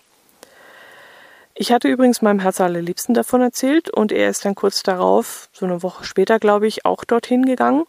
Ich 1.54 1.72
hatte 1.72 1.88
übrigens 1.88 2.22
meinem 2.22 2.40
Herz 2.40 2.60
allerliebsten 2.60 3.14
davon 3.14 3.42
erzählt 3.42 3.90
und 3.90 4.12
er 4.12 4.30
ist 4.30 4.44
dann 4.44 4.54
kurz 4.54 4.82
darauf, 4.82 5.48
so 5.52 5.66
eine 5.66 5.82
Woche 5.82 6.04
später 6.04 6.38
glaube 6.38 6.66
ich, 6.66 6.86
auch 6.86 7.04
dorthin 7.04 7.44
gegangen 7.44 7.84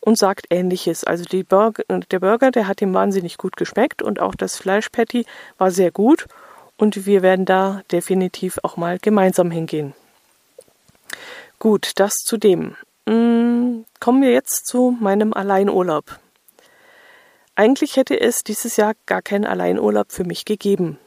und 0.00 0.16
sagt 0.16 0.46
ähnliches. 0.50 1.02
Also 1.02 1.24
Burger, 1.42 1.82
der 1.88 2.20
Burger, 2.20 2.52
der 2.52 2.68
hat 2.68 2.80
ihm 2.82 2.94
wahnsinnig 2.94 3.38
gut 3.38 3.56
geschmeckt 3.56 4.02
und 4.02 4.20
auch 4.20 4.36
das 4.36 4.56
Fleischpatty 4.56 5.26
war 5.58 5.72
sehr 5.72 5.90
gut 5.90 6.26
und 6.76 7.06
wir 7.06 7.22
werden 7.22 7.44
da 7.44 7.82
definitiv 7.90 8.58
auch 8.62 8.76
mal 8.76 8.98
gemeinsam 8.98 9.50
hingehen. 9.50 9.94
Gut, 11.58 11.92
das 11.96 12.14
zu 12.16 12.36
dem. 12.36 12.76
Hm, 13.08 13.84
kommen 14.00 14.22
wir 14.22 14.32
jetzt 14.32 14.66
zu 14.66 14.96
meinem 15.00 15.32
Alleinurlaub. 15.32 16.18
Eigentlich 17.54 17.96
hätte 17.96 18.20
es 18.20 18.44
dieses 18.44 18.76
Jahr 18.76 18.94
gar 19.06 19.22
keinen 19.22 19.46
Alleinurlaub 19.46 20.12
für 20.12 20.24
mich 20.24 20.44
gegeben. 20.44 20.98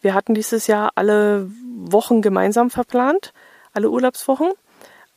Wir 0.00 0.14
hatten 0.14 0.34
dieses 0.34 0.66
Jahr 0.66 0.90
alle 0.96 1.48
Wochen 1.76 2.22
gemeinsam 2.22 2.70
verplant, 2.70 3.32
alle 3.72 3.88
Urlaubswochen. 3.88 4.50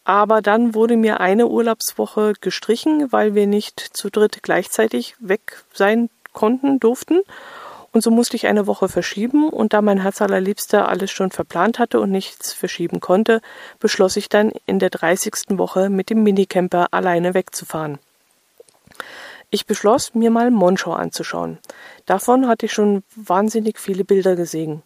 Aber 0.03 0.43
dann 0.43 0.75
wurde 0.75 0.97
mir 0.97 1.19
eine 1.19 1.47
Urlaubswoche 1.47 2.33
gestrichen, 2.39 3.11
weil 3.11 3.33
wir 3.33 3.47
nicht 3.47 3.79
zu 3.79 4.11
dritt 4.11 4.43
gleichzeitig 4.43 5.15
weg 5.19 5.65
sein 5.73 6.11
konnten, 6.31 6.79
durften. 6.79 7.21
Und 7.95 8.01
so 8.01 8.11
musste 8.11 8.35
ich 8.35 8.47
eine 8.47 8.67
Woche 8.67 8.89
verschieben. 8.89 9.47
Und 9.47 9.71
da 9.71 9.81
mein 9.81 10.01
Herz 10.01 10.21
allerliebster 10.21 10.89
alles 10.89 11.11
schon 11.11 11.31
verplant 11.31 11.79
hatte 11.79 12.01
und 12.01 12.11
nichts 12.11 12.51
verschieben 12.51 12.99
konnte, 12.99 13.39
beschloss 13.79 14.17
ich 14.17 14.27
dann 14.27 14.51
in 14.65 14.79
der 14.79 14.89
30. 14.89 15.57
Woche 15.57 15.89
mit 15.89 16.09
dem 16.09 16.21
Minicamper 16.21 16.87
alleine 16.91 17.33
wegzufahren. 17.33 17.97
Ich 19.49 19.65
beschloss, 19.65 20.13
mir 20.13 20.29
mal 20.29 20.51
Monschau 20.51 20.91
anzuschauen. 20.91 21.57
Davon 22.05 22.49
hatte 22.49 22.65
ich 22.65 22.73
schon 22.73 23.01
wahnsinnig 23.15 23.79
viele 23.79 24.03
Bilder 24.03 24.35
gesehen. 24.35 24.83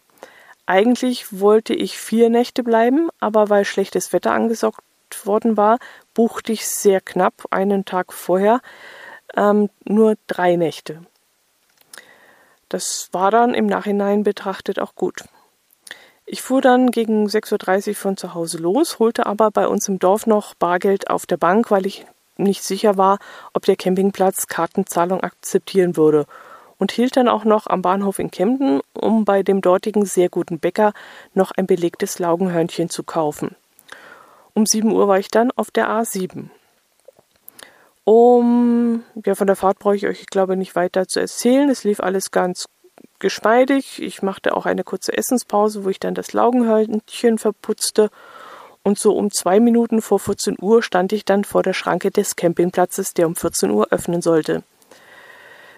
Eigentlich 0.66 1.40
wollte 1.40 1.74
ich 1.74 1.98
vier 1.98 2.30
Nächte 2.30 2.62
bleiben, 2.62 3.08
aber 3.18 3.50
weil 3.50 3.64
schlechtes 3.64 4.12
Wetter 4.12 4.30
angesagt 4.30 4.84
worden 5.24 5.56
war, 5.56 5.80
buchte 6.14 6.52
ich 6.52 6.64
sehr 6.68 7.00
knapp 7.00 7.46
einen 7.50 7.84
Tag 7.84 8.12
vorher 8.12 8.60
ähm, 9.36 9.68
nur 9.84 10.14
drei 10.28 10.54
Nächte. 10.54 11.02
Das 12.70 13.08
war 13.10 13.32
dann 13.32 13.52
im 13.52 13.66
Nachhinein 13.66 14.22
betrachtet 14.22 14.78
auch 14.78 14.94
gut. 14.94 15.24
Ich 16.24 16.40
fuhr 16.40 16.62
dann 16.62 16.92
gegen 16.92 17.26
6.30 17.26 17.88
Uhr 17.88 17.94
von 17.96 18.16
zu 18.16 18.32
Hause 18.32 18.58
los, 18.58 19.00
holte 19.00 19.26
aber 19.26 19.50
bei 19.50 19.66
uns 19.66 19.88
im 19.88 19.98
Dorf 19.98 20.28
noch 20.28 20.54
Bargeld 20.54 21.10
auf 21.10 21.26
der 21.26 21.36
Bank, 21.36 21.72
weil 21.72 21.84
ich 21.84 22.06
nicht 22.36 22.62
sicher 22.62 22.96
war, 22.96 23.18
ob 23.54 23.64
der 23.64 23.74
Campingplatz 23.74 24.46
Kartenzahlung 24.46 25.20
akzeptieren 25.20 25.96
würde 25.96 26.26
und 26.78 26.92
hielt 26.92 27.16
dann 27.16 27.28
auch 27.28 27.44
noch 27.44 27.66
am 27.66 27.82
Bahnhof 27.82 28.20
in 28.20 28.30
Kempten, 28.30 28.80
um 28.94 29.24
bei 29.24 29.42
dem 29.42 29.62
dortigen 29.62 30.04
sehr 30.04 30.28
guten 30.28 30.60
Bäcker 30.60 30.92
noch 31.34 31.50
ein 31.50 31.66
belegtes 31.66 32.20
Laugenhörnchen 32.20 32.88
zu 32.88 33.02
kaufen. 33.02 33.56
Um 34.54 34.64
7 34.64 34.92
Uhr 34.92 35.08
war 35.08 35.18
ich 35.18 35.28
dann 35.28 35.50
auf 35.50 35.72
der 35.72 35.88
A7. 35.88 36.50
Um, 38.10 39.04
ja, 39.24 39.36
von 39.36 39.46
der 39.46 39.54
Fahrt 39.54 39.78
brauche 39.78 39.94
ich 39.94 40.04
euch, 40.04 40.22
ich 40.22 40.26
glaube, 40.26 40.56
nicht 40.56 40.74
weiter 40.74 41.06
zu 41.06 41.20
erzählen. 41.20 41.70
Es 41.70 41.84
lief 41.84 42.00
alles 42.00 42.32
ganz 42.32 42.66
geschmeidig. 43.20 44.02
Ich 44.02 44.20
machte 44.20 44.56
auch 44.56 44.66
eine 44.66 44.82
kurze 44.82 45.16
Essenspause, 45.16 45.84
wo 45.84 45.90
ich 45.90 46.00
dann 46.00 46.16
das 46.16 46.32
Laugenhörnchen 46.32 47.38
verputzte 47.38 48.10
und 48.82 48.98
so 48.98 49.12
um 49.12 49.30
zwei 49.30 49.60
Minuten 49.60 50.02
vor 50.02 50.18
14 50.18 50.56
Uhr 50.60 50.82
stand 50.82 51.12
ich 51.12 51.24
dann 51.24 51.44
vor 51.44 51.62
der 51.62 51.72
Schranke 51.72 52.10
des 52.10 52.34
Campingplatzes, 52.34 53.14
der 53.14 53.28
um 53.28 53.36
14 53.36 53.70
Uhr 53.70 53.92
öffnen 53.92 54.22
sollte. 54.22 54.64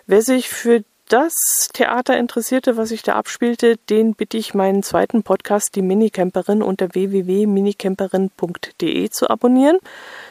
Wer 0.06 0.22
sich 0.22 0.48
für 0.48 0.84
das 1.08 1.34
Theater 1.72 2.16
interessierte, 2.16 2.76
was 2.76 2.88
sich 2.88 3.02
da 3.02 3.16
abspielte, 3.16 3.76
den 3.90 4.14
bitte 4.14 4.38
ich 4.38 4.54
meinen 4.54 4.82
zweiten 4.82 5.22
Podcast, 5.22 5.74
die 5.74 5.82
Minicamperin, 5.82 6.62
unter 6.62 6.94
www.minicamperin.de 6.94 9.10
zu 9.10 9.28
abonnieren. 9.28 9.78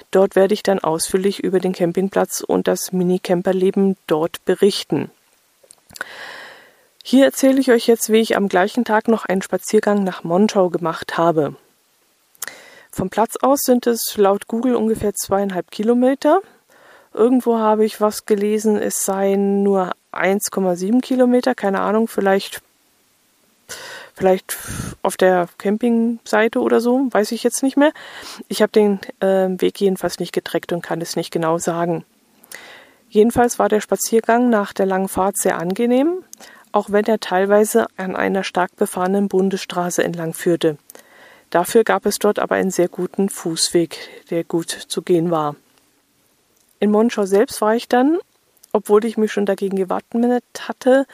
Dort 0.10 0.36
werde 0.36 0.54
ich 0.54 0.64
dann 0.64 0.80
ausführlich 0.80 1.40
über 1.40 1.60
den 1.60 1.74
Campingplatz 1.74 2.42
und 2.42 2.68
das 2.68 2.92
Minicamperleben 2.92 3.98
dort 4.08 4.44
berichten. 4.46 5.12
Hier 7.04 7.26
erzähle 7.26 7.60
ich 7.60 7.72
euch 7.72 7.88
jetzt, 7.88 8.12
wie 8.12 8.20
ich 8.20 8.36
am 8.36 8.48
gleichen 8.48 8.86
Tag 8.86 9.08
noch 9.08 9.26
einen 9.26 9.42
Spaziergang 9.42 10.04
nach 10.04 10.24
Monschau 10.24 10.70
gemacht 10.70 11.18
habe. 11.18 11.56
Vom 12.92 13.10
Platz 13.10 13.38
aus 13.42 13.62
sind 13.62 13.88
es 13.88 14.18
laut 14.18 14.48
Google 14.48 14.76
ungefähr 14.76 15.14
zweieinhalb 15.14 15.72
Kilometer. 15.72 16.42
Irgendwo 17.14 17.58
habe 17.58 17.86
ich 17.86 18.02
was 18.02 18.26
gelesen, 18.26 18.78
es 18.78 19.04
seien 19.04 19.64
nur 19.64 19.92
1,7 20.12 21.02
Kilometer, 21.02 21.56
keine 21.56 21.82
Ahnung, 21.82 22.08
vielleicht, 22.08 22.62
vielleicht 24.14 24.58
auf 25.02 25.18
der 25.18 25.48
Campingseite 25.58 26.60
oder 26.60 26.82
so, 26.82 27.08
weiß 27.12 27.32
ich 27.32 27.44
jetzt 27.44 27.64
nicht 27.64 27.78
mehr. 27.78 27.92
Ich 28.48 28.62
habe 28.62 28.72
den 28.72 29.00
äh, 29.20 29.50
Weg 29.62 29.80
jedenfalls 29.80 30.20
nicht 30.20 30.34
getreckt 30.34 30.74
und 30.74 30.82
kann 30.82 31.02
es 31.02 31.16
nicht 31.16 31.32
genau 31.32 31.58
sagen. 31.58 32.06
Jedenfalls 33.10 33.60
war 33.60 33.68
der 33.68 33.82
Spaziergang 33.82 34.50
nach 34.50 34.72
der 34.72 34.86
langen 34.86 35.10
Fahrt 35.10 35.38
sehr 35.38 35.58
angenehm, 35.58 36.24
auch 36.72 36.92
wenn 36.92 37.06
er 37.06 37.20
teilweise 37.20 37.88
an 37.98 38.16
einer 38.16 38.44
stark 38.44 38.76
befahrenen 38.78 39.28
Bundesstraße 39.28 40.04
entlang 40.04 40.34
führte. 40.34 40.78
Dafür 41.50 41.84
gab 41.84 42.06
es 42.06 42.18
dort 42.18 42.40
aber 42.40 42.56
einen 42.56 42.72
sehr 42.72 42.88
guten 42.88 43.28
Fußweg, 43.28 43.98
der 44.30 44.46
gut 44.46 44.70
zu 44.70 45.02
gehen 45.02 45.32
war. 45.32 45.58
In 46.80 46.90
Monschau 46.90 47.26
selbst 47.26 47.60
war 47.60 47.76
ich 47.76 47.90
dann, 47.90 48.18
obwohl 48.72 49.06
ich 49.06 49.18
mich 49.18 49.32
schon 49.32 49.46
dagegen 49.46 49.78
gewappnet 49.78 50.44
hatte, 50.68 51.06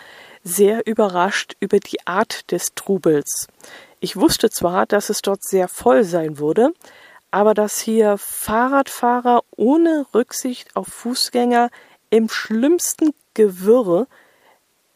sehr 0.44 0.86
überrascht 0.88 1.56
über 1.60 1.80
die 1.80 2.06
Art 2.06 2.52
des 2.52 2.74
Trubels. 2.76 3.48
Ich 4.00 4.16
wusste 4.16 4.50
zwar, 4.50 4.86
dass 4.86 5.10
es 5.10 5.22
dort 5.22 5.44
sehr 5.44 5.68
voll 5.68 6.04
sein 6.04 6.38
würde, 6.38 6.72
aber 7.32 7.54
dass 7.54 7.80
hier 7.80 8.18
Fahrradfahrer 8.18 9.44
ohne 9.56 10.06
Rücksicht 10.14 10.76
auf 10.76 10.88
Fußgänger 10.88 11.70
im 12.10 12.30
schlimmsten 12.30 13.14
Gewirre, 13.34 14.08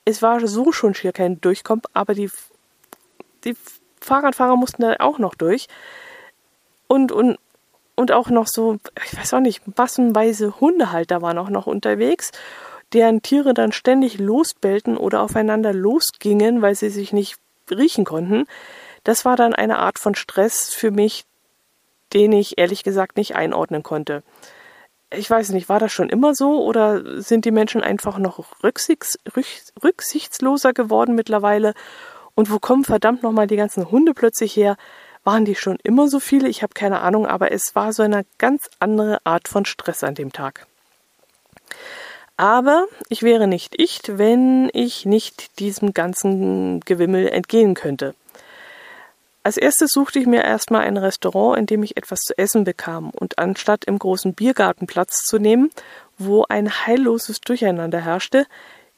es 0.06 0.22
war 0.22 0.46
so 0.48 0.72
schon 0.72 0.94
schier 0.94 1.12
kein 1.12 1.42
Durchkommen, 1.42 1.84
aber 1.94 2.14
die, 2.14 2.32
die 3.44 3.56
Fahrradfahrer 4.00 4.56
mussten 4.56 4.82
da 4.82 4.96
auch 5.00 5.20
noch 5.20 5.36
durch. 5.36 5.68
Und, 6.88 7.12
und, 7.12 7.38
und 7.96 8.12
auch 8.12 8.30
noch 8.30 8.48
so, 8.48 8.78
ich 9.06 9.18
weiß 9.18 9.34
auch 9.34 9.40
nicht, 9.40 9.78
massenweise 9.78 10.60
Hundehalter 10.60 11.22
waren 11.22 11.38
auch 11.38 11.50
noch 11.50 11.68
unterwegs, 11.68 12.32
deren 12.94 13.22
Tiere 13.22 13.54
dann 13.54 13.72
ständig 13.72 14.20
losbellten 14.20 14.98
oder 14.98 15.22
aufeinander 15.22 15.74
losgingen, 15.74 16.62
weil 16.62 16.76
sie 16.76 16.90
sich 16.90 17.14
nicht 17.14 17.38
riechen 17.70 18.06
konnten. 18.06 18.46
Das 19.04 19.26
war 19.26 19.36
dann 19.36 19.54
eine 19.54 19.80
Art 19.80 20.00
von 20.00 20.16
Stress 20.16 20.74
für 20.74 20.92
mich, 20.92 21.26
den 22.14 22.34
ich 22.34 22.58
ehrlich 22.58 22.84
gesagt 22.84 23.18
nicht 23.18 23.36
einordnen 23.36 23.84
konnte. 23.84 24.24
Ich 25.14 25.30
weiß 25.30 25.50
nicht, 25.50 25.70
war 25.70 25.80
das 25.80 25.92
schon 25.92 26.10
immer 26.10 26.36
so 26.36 26.64
oder 26.64 27.22
sind 27.22 27.46
die 27.46 27.52
Menschen 27.52 27.82
einfach 27.82 28.18
noch 28.18 28.46
rücksichts, 28.64 29.20
rücksichtsloser 29.84 30.74
geworden 30.74 31.16
mittlerweile 31.16 31.74
und 32.36 32.52
wo 32.52 32.60
kommen 32.60 32.86
verdammt 32.86 33.24
nochmal 33.24 33.48
die 33.48 33.58
ganzen 33.58 33.92
Hunde 33.92 34.14
plötzlich 34.14 34.56
her? 34.56 34.78
Waren 35.24 35.46
die 35.46 35.56
schon 35.56 35.78
immer 35.84 36.08
so 36.08 36.20
viele? 36.20 36.50
Ich 36.50 36.64
habe 36.64 36.74
keine 36.74 37.02
Ahnung, 37.02 37.28
aber 37.28 37.52
es 37.52 37.76
war 37.76 37.94
so 37.94 38.02
eine 38.04 38.26
ganz 38.38 38.70
andere 38.80 39.20
Art 39.24 39.48
von 39.48 39.66
Stress 39.66 40.04
an 40.04 40.16
dem 40.16 40.32
Tag. 40.32 40.66
Aber 42.38 42.88
ich 43.08 43.22
wäre 43.22 43.46
nicht 43.48 43.80
ich, 43.80 44.02
wenn 44.08 44.72
ich 44.74 45.06
nicht 45.06 45.60
diesem 45.60 45.94
ganzen 45.94 46.80
Gewimmel 46.80 47.28
entgehen 47.28 47.76
könnte. 47.76 48.16
Als 49.44 49.58
erstes 49.58 49.92
suchte 49.92 50.20
ich 50.20 50.28
mir 50.28 50.44
erstmal 50.44 50.82
ein 50.82 50.98
Restaurant, 50.98 51.58
in 51.58 51.66
dem 51.66 51.84
ich 51.84 51.98
etwas 51.98 52.20
zu 52.20 52.38
essen 52.38 52.64
bekam, 52.64 53.10
und 53.12 53.40
anstatt 53.40 53.86
im 53.86 53.98
großen 53.98 54.34
Biergarten 54.34 54.86
Platz 54.88 55.24
zu 55.26 55.40
nehmen, 55.40 55.72
wo 56.18 56.46
ein 56.48 56.70
heilloses 56.86 57.42
Durcheinander 57.42 58.00
herrschte, 58.00 58.46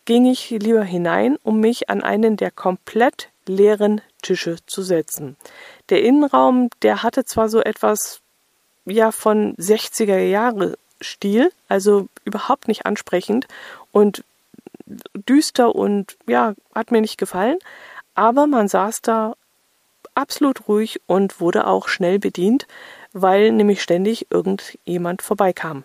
ging 0.06 0.26
ich 0.26 0.50
lieber 0.50 0.84
hinein, 0.84 1.38
um 1.44 1.62
mich 1.62 1.90
an 1.90 2.04
einen 2.04 2.36
der 2.36 2.52
komplett 2.52 3.30
leeren 3.46 4.02
Tische 4.24 4.56
zu 4.66 4.82
setzen. 4.82 5.38
Der 5.90 6.02
Innenraum, 6.02 6.70
der 6.82 7.04
hatte 7.04 7.26
zwar 7.26 7.50
so 7.50 7.62
etwas 7.62 8.22
ja 8.86 9.12
von 9.12 9.56
60er 9.58 10.18
Jahre 10.18 10.78
Stil, 11.02 11.52
also 11.68 12.08
überhaupt 12.26 12.68
nicht 12.68 12.86
ansprechend 12.86 13.48
und 13.92 14.24
düster 15.14 15.76
und 15.76 16.18
ja, 16.28 16.56
hat 16.74 16.92
mir 16.92 17.02
nicht 17.02 17.18
gefallen, 17.18 17.58
aber 18.16 18.48
man 18.48 18.68
saß 18.68 19.02
da 19.02 19.36
absolut 20.16 20.68
ruhig 20.68 21.02
und 21.08 21.40
wurde 21.40 21.68
auch 21.68 21.88
schnell 21.88 22.20
bedient, 22.20 22.68
weil 23.14 23.52
nämlich 23.52 23.82
ständig 23.82 24.28
irgendjemand 24.32 25.22
vorbeikam. 25.22 25.84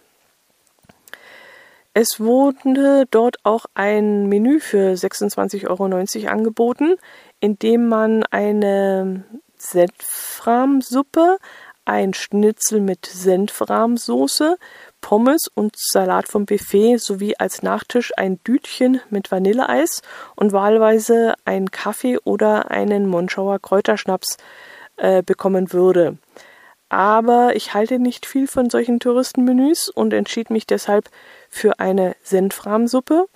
Es 1.95 2.21
wurde 2.21 3.07
dort 3.11 3.45
auch 3.45 3.67
ein 3.75 4.29
Menü 4.29 4.61
für 4.61 4.93
26,90 4.93 5.69
Euro 5.69 5.85
angeboten, 6.31 6.97
in 7.41 7.59
dem 7.59 7.89
man 7.89 8.25
eine 8.25 9.25
Senfrahmsuppe, 9.57 11.39
ein 11.85 12.13
Schnitzel 12.13 12.81
mit 12.81 13.07
Senfrahmsoße, 13.07 14.59
Pommes 15.01 15.49
und 15.55 15.75
Salat 15.77 16.29
vom 16.29 16.45
Buffet 16.45 16.99
sowie 16.99 17.35
als 17.39 17.63
Nachtisch 17.63 18.13
ein 18.17 18.43
Dütchen 18.45 19.01
mit 19.11 19.31
Vanilleeis 19.31 20.03
und 20.37 20.53
wahlweise 20.53 21.35
einen 21.45 21.71
Kaffee 21.71 22.19
oder 22.19 22.71
einen 22.71 23.07
Monschauer 23.07 23.59
Kräuterschnaps 23.61 24.37
äh, 24.97 25.23
bekommen 25.23 25.73
würde. 25.73 26.19
Aber 26.91 27.55
ich 27.55 27.75
halte 27.75 27.99
nicht 27.99 28.27
viel 28.27 28.47
von 28.47 28.71
solchen 28.71 28.99
Touristenmenüs 29.01 29.89
und 29.89 30.13
entschied 30.13 30.51
mich 30.51 30.67
deshalb 30.67 31.11
für 31.49 31.81
eine 31.81 32.17
Senfrahmsuppe 32.23 33.27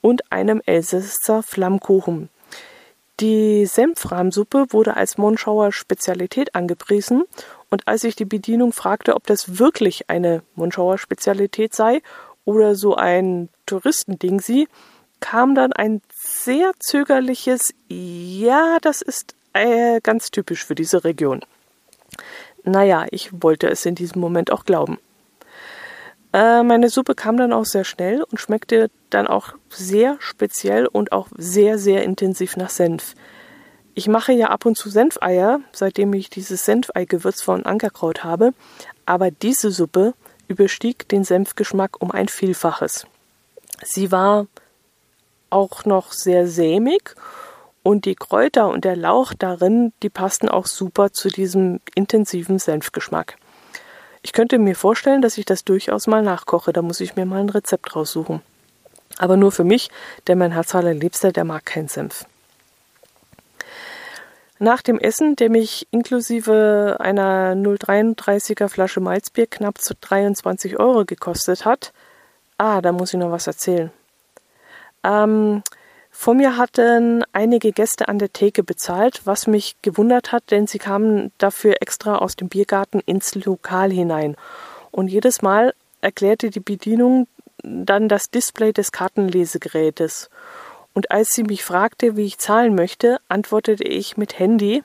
und 0.00 0.32
einem 0.32 0.62
Elsässer 0.64 1.42
Flammkuchen. 1.42 2.28
Die 3.20 3.66
Senfrahmsuppe 3.66 4.66
wurde 4.70 4.96
als 4.96 5.18
Monschauer 5.18 5.72
Spezialität 5.72 6.54
angepriesen 6.54 7.24
und 7.68 7.86
als 7.86 8.04
ich 8.04 8.16
die 8.16 8.24
Bedienung 8.24 8.72
fragte, 8.72 9.14
ob 9.14 9.26
das 9.26 9.58
wirklich 9.58 10.08
eine 10.08 10.42
Monschauer 10.54 10.96
Spezialität 10.96 11.74
sei 11.74 12.00
oder 12.46 12.74
so 12.74 12.94
ein 12.94 13.50
Touristending 13.66 14.40
sie, 14.40 14.68
kam 15.20 15.54
dann 15.54 15.74
ein 15.74 16.00
sehr 16.12 16.72
zögerliches 16.78 17.74
Ja, 17.88 18.78
das 18.80 19.02
ist 19.02 19.34
äh, 19.52 20.00
ganz 20.00 20.30
typisch 20.30 20.64
für 20.64 20.74
diese 20.74 21.04
Region. 21.04 21.42
Naja, 22.64 23.06
ich 23.10 23.30
wollte 23.42 23.68
es 23.68 23.84
in 23.84 23.94
diesem 23.94 24.20
Moment 24.20 24.50
auch 24.50 24.64
glauben. 24.64 24.98
Äh, 26.32 26.62
meine 26.62 26.88
Suppe 26.88 27.14
kam 27.14 27.36
dann 27.36 27.52
auch 27.52 27.64
sehr 27.64 27.84
schnell 27.84 28.22
und 28.22 28.38
schmeckte 28.38 28.90
dann 29.10 29.26
auch 29.26 29.54
sehr 29.68 30.16
speziell 30.20 30.86
und 30.86 31.12
auch 31.12 31.28
sehr, 31.36 31.78
sehr 31.78 32.04
intensiv 32.04 32.56
nach 32.56 32.70
Senf. 32.70 33.14
Ich 33.94 34.06
mache 34.06 34.32
ja 34.32 34.48
ab 34.48 34.66
und 34.66 34.76
zu 34.76 34.88
Senfeier, 34.88 35.60
seitdem 35.72 36.12
ich 36.14 36.30
dieses 36.30 36.64
Senfeigewürz 36.64 37.42
von 37.42 37.66
Ankerkraut 37.66 38.22
habe, 38.22 38.54
aber 39.04 39.30
diese 39.30 39.72
Suppe 39.72 40.14
überstieg 40.46 41.08
den 41.08 41.24
Senfgeschmack 41.24 42.00
um 42.00 42.10
ein 42.10 42.28
Vielfaches. 42.28 43.06
Sie 43.82 44.12
war 44.12 44.46
auch 45.50 45.84
noch 45.84 46.12
sehr 46.12 46.46
sämig 46.46 47.14
und 47.82 48.04
die 48.04 48.14
Kräuter 48.14 48.68
und 48.68 48.84
der 48.84 48.96
Lauch 48.96 49.34
darin, 49.34 49.92
die 50.02 50.10
passten 50.10 50.48
auch 50.48 50.66
super 50.66 51.12
zu 51.12 51.28
diesem 51.28 51.80
intensiven 51.94 52.58
Senfgeschmack. 52.58 53.36
Ich 54.22 54.32
könnte 54.32 54.58
mir 54.58 54.76
vorstellen, 54.76 55.22
dass 55.22 55.38
ich 55.38 55.44
das 55.44 55.64
durchaus 55.64 56.06
mal 56.06 56.22
nachkoche, 56.22 56.72
da 56.72 56.82
muss 56.82 57.00
ich 57.00 57.16
mir 57.16 57.24
mal 57.24 57.40
ein 57.40 57.48
Rezept 57.48 57.96
raussuchen. 57.96 58.42
Aber 59.18 59.36
nur 59.36 59.52
für 59.52 59.64
mich, 59.64 59.90
denn 60.26 60.38
mein 60.38 60.52
Herz 60.52 60.74
allerliebster, 60.74 61.32
der 61.32 61.44
mag 61.44 61.64
keinen 61.64 61.88
Senf. 61.88 62.26
Nach 64.58 64.82
dem 64.82 64.98
Essen, 64.98 65.36
der 65.36 65.48
mich 65.48 65.88
inklusive 65.90 66.98
einer 67.00 67.54
0,33er 67.54 68.68
Flasche 68.68 69.00
Malzbier 69.00 69.46
knapp 69.46 69.78
zu 69.78 69.94
23 69.98 70.78
Euro 70.78 71.06
gekostet 71.06 71.64
hat, 71.64 71.94
ah, 72.58 72.82
da 72.82 72.92
muss 72.92 73.14
ich 73.14 73.18
noch 73.18 73.30
was 73.30 73.46
erzählen. 73.46 73.90
Ähm, 75.02 75.62
vor 76.10 76.34
mir 76.34 76.56
hatten 76.56 77.24
einige 77.32 77.72
Gäste 77.72 78.08
an 78.08 78.18
der 78.18 78.32
Theke 78.32 78.62
bezahlt, 78.62 79.22
was 79.24 79.46
mich 79.46 79.76
gewundert 79.82 80.32
hat, 80.32 80.50
denn 80.50 80.66
sie 80.66 80.78
kamen 80.78 81.32
dafür 81.38 81.76
extra 81.80 82.16
aus 82.16 82.36
dem 82.36 82.48
Biergarten 82.48 83.00
ins 83.00 83.34
Lokal 83.34 83.90
hinein. 83.90 84.36
Und 84.90 85.08
jedes 85.08 85.40
Mal 85.40 85.72
erklärte 86.00 86.50
die 86.50 86.60
Bedienung 86.60 87.26
dann 87.62 88.08
das 88.08 88.30
Display 88.30 88.72
des 88.72 88.92
Kartenlesegerätes. 88.92 90.30
Und 90.94 91.10
als 91.10 91.30
sie 91.30 91.44
mich 91.44 91.64
fragte, 91.64 92.16
wie 92.16 92.24
ich 92.26 92.38
zahlen 92.38 92.74
möchte, 92.74 93.18
antwortete 93.28 93.84
ich 93.84 94.16
mit 94.16 94.38
Handy 94.38 94.82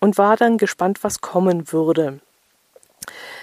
und 0.00 0.18
war 0.18 0.36
dann 0.36 0.58
gespannt, 0.58 1.04
was 1.04 1.20
kommen 1.20 1.70
würde. 1.72 2.20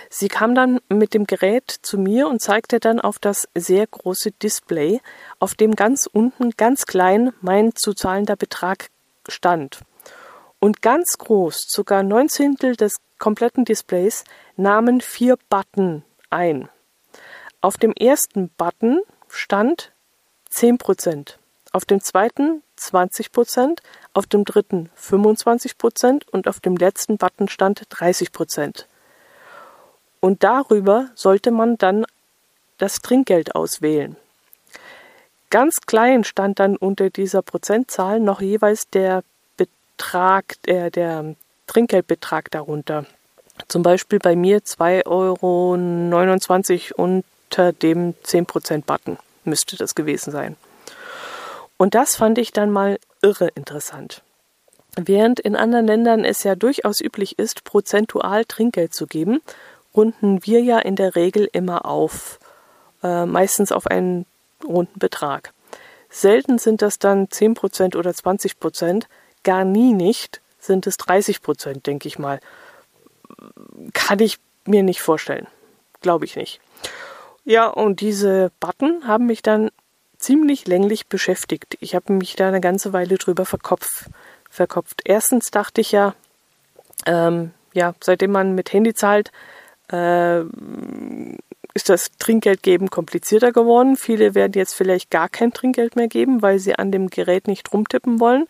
Sie 0.10 0.28
kam 0.28 0.56
dann 0.56 0.80
mit 0.90 1.14
dem 1.14 1.26
Gerät 1.26 1.70
zu 1.70 2.00
mir 2.00 2.28
und 2.28 2.42
zeigte 2.42 2.80
dann 2.80 3.00
auf 3.00 3.20
das 3.20 3.48
sehr 3.54 3.86
große 3.86 4.32
Display, 4.32 5.02
auf 5.38 5.54
dem 5.54 5.76
ganz 5.76 6.08
unten 6.12 6.52
ganz 6.58 6.88
klein 6.88 7.32
mein 7.42 7.76
zu 7.76 7.94
zahlender 7.94 8.36
Betrag 8.36 8.90
stand. 9.28 9.82
Und 10.60 10.82
ganz 10.82 11.18
groß, 11.20 11.66
sogar 11.70 12.02
neun 12.02 12.28
Zehntel 12.28 12.76
des 12.76 12.98
kompletten 13.20 13.66
Displays, 13.66 14.24
nahmen 14.58 15.00
vier 15.00 15.38
Button 15.50 16.04
ein. 16.32 16.70
Auf 17.62 17.78
dem 17.78 17.94
ersten 17.94 18.50
Button 18.58 19.02
stand 19.28 19.92
10%, 20.52 21.36
auf 21.72 21.86
dem 21.86 22.02
zweiten 22.02 22.64
20%, 22.80 23.80
auf 24.14 24.26
dem 24.26 24.44
dritten 24.44 24.90
25% 25.00 26.28
und 26.30 26.48
auf 26.48 26.60
dem 26.60 26.76
letzten 26.76 27.18
Button 27.18 27.48
stand 27.48 27.88
30%. 27.90 28.86
Und 30.20 30.44
darüber 30.44 31.10
sollte 31.16 31.52
man 31.52 31.78
dann 31.78 32.06
das 32.78 33.02
Trinkgeld 33.02 33.56
auswählen. 33.56 34.16
Ganz 35.50 35.78
klein 35.86 36.24
stand 36.24 36.60
dann 36.60 36.76
unter 36.78 37.10
dieser 37.10 37.42
Prozentzahl 37.42 38.20
noch 38.20 38.42
jeweils 38.42 38.88
der 38.90 39.24
Betrag, 39.58 40.62
der, 40.64 40.92
der 40.92 41.36
Trinkgeldbetrag 41.68 42.52
darunter. 42.52 43.06
Zum 43.68 43.84
Beispiel 43.84 44.20
bei 44.20 44.36
mir 44.36 44.60
2,29 44.60 45.06
Euro 45.08 45.74
unter 46.96 47.74
dem 47.74 48.14
10%-Button 48.24 49.18
müsste 49.44 49.76
das 49.76 49.96
gewesen 49.96 50.32
sein. 50.32 50.56
Und 51.78 51.96
das 51.96 52.16
fand 52.16 52.38
ich 52.38 52.52
dann 52.52 52.72
mal 52.72 53.00
irre 53.22 53.48
interessant. 53.56 54.22
Während 54.96 55.40
in 55.40 55.56
anderen 55.56 55.88
Ländern 55.88 56.26
es 56.26 56.44
ja 56.44 56.56
durchaus 56.56 57.00
üblich 57.02 57.40
ist, 57.40 57.64
prozentual 57.64 58.46
Trinkgeld 58.46 58.94
zu 58.94 59.08
geben, 59.08 59.42
runden 59.96 60.46
wir 60.46 60.62
ja 60.62 60.80
in 60.80 60.96
der 60.96 61.16
Regel 61.16 61.50
immer 61.52 61.86
auf, 61.86 62.40
äh, 63.04 63.26
meistens 63.26 63.72
auf 63.72 63.88
einen 63.88 64.26
runden 64.64 65.00
Betrag. 65.00 65.54
Selten 66.10 66.58
sind 66.58 66.82
das 66.82 67.00
dann 67.00 67.28
10% 67.30 67.96
oder 67.96 68.12
20%, 68.12 69.08
gar 69.44 69.64
nie 69.64 69.94
nicht 69.94 70.42
sind 70.60 70.88
es 70.88 70.98
30%, 70.98 71.86
denke 71.86 72.08
ich 72.08 72.20
mal. 72.20 72.40
Kann 73.94 74.20
ich 74.20 74.40
mir 74.66 74.84
nicht 74.84 75.02
vorstellen. 75.02 75.48
Glaube 76.02 76.26
ich 76.26 76.36
nicht. 76.36 76.60
Ja, 77.46 77.68
und 77.68 78.02
diese 78.02 78.52
Button 78.60 79.08
haben 79.08 79.26
mich 79.26 79.42
dann 79.42 79.72
ziemlich 80.18 80.68
länglich 80.68 81.08
beschäftigt. 81.08 81.78
Ich 81.80 81.96
habe 81.96 82.14
mich 82.14 82.36
da 82.36 82.48
eine 82.48 82.62
ganze 82.62 82.94
Weile 82.94 83.18
drüber 83.18 83.46
verkopf, 83.46 84.10
verkopft. 84.50 85.02
Erstens 85.06 85.50
dachte 85.50 85.82
ich 85.82 85.92
ja, 85.92 86.14
ähm, 87.06 87.52
ja, 87.74 87.96
seitdem 88.02 88.32
man 88.32 88.56
mit 88.56 88.74
Handy 88.74 88.94
zahlt, 88.94 89.32
äh, 89.92 90.42
ist 91.74 91.90
das 91.90 92.12
Trinkgeld 92.18 92.64
geben 92.64 92.90
komplizierter 92.90 93.52
geworden. 93.52 93.96
Viele 93.96 94.36
werden 94.36 94.54
jetzt 94.56 94.74
vielleicht 94.74 95.12
gar 95.12 95.30
kein 95.30 95.54
Trinkgeld 95.54 95.96
mehr 95.96 96.08
geben, 96.08 96.42
weil 96.42 96.60
sie 96.60 96.76
an 96.76 96.92
dem 96.92 97.10
Gerät 97.10 97.48
nicht 97.48 97.72
rumtippen 97.72 98.20
wollen. 98.20 98.48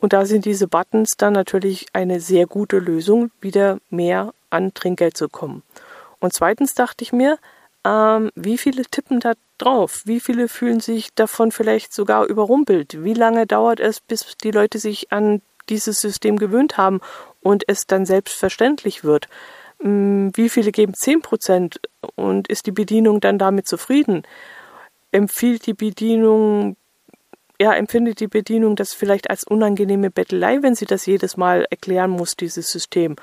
Und 0.00 0.12
da 0.12 0.24
sind 0.24 0.44
diese 0.44 0.68
Buttons 0.68 1.10
dann 1.16 1.32
natürlich 1.32 1.86
eine 1.92 2.20
sehr 2.20 2.46
gute 2.46 2.78
Lösung, 2.78 3.30
wieder 3.40 3.78
mehr 3.90 4.32
an 4.50 4.72
Trinkgeld 4.72 5.16
zu 5.16 5.28
kommen. 5.28 5.62
Und 6.20 6.32
zweitens 6.32 6.74
dachte 6.74 7.02
ich 7.02 7.12
mir, 7.12 7.38
ähm, 7.84 8.30
wie 8.34 8.58
viele 8.58 8.84
tippen 8.84 9.20
da 9.20 9.32
drauf? 9.58 10.02
Wie 10.04 10.20
viele 10.20 10.48
fühlen 10.48 10.80
sich 10.80 11.12
davon 11.14 11.52
vielleicht 11.52 11.92
sogar 11.92 12.26
überrumpelt? 12.26 13.02
Wie 13.02 13.14
lange 13.14 13.46
dauert 13.46 13.80
es, 13.80 14.00
bis 14.00 14.36
die 14.42 14.52
Leute 14.52 14.78
sich 14.78 15.12
an 15.12 15.42
dieses 15.68 16.00
System 16.00 16.38
gewöhnt 16.38 16.76
haben 16.76 17.00
und 17.42 17.64
es 17.66 17.86
dann 17.86 18.06
selbstverständlich 18.06 19.04
wird? 19.04 19.28
Hm, 19.80 20.32
wie 20.34 20.48
viele 20.48 20.72
geben 20.72 20.94
10 20.94 21.22
Prozent 21.22 21.80
und 22.16 22.48
ist 22.48 22.66
die 22.66 22.72
Bedienung 22.72 23.20
dann 23.20 23.38
damit 23.38 23.68
zufrieden? 23.68 24.22
Empfiehlt 25.12 25.66
die 25.66 25.74
Bedienung, 25.74 26.76
ja, 27.60 27.72
empfindet 27.74 28.20
die 28.20 28.26
Bedienung 28.28 28.76
das 28.76 28.92
vielleicht 28.92 29.30
als 29.30 29.44
unangenehme 29.44 30.10
Bettelei, 30.10 30.58
wenn 30.62 30.74
sie 30.74 30.86
das 30.86 31.06
jedes 31.06 31.36
Mal 31.36 31.66
erklären 31.70 32.10
muss, 32.10 32.36
dieses 32.36 32.70
System? 32.70 33.16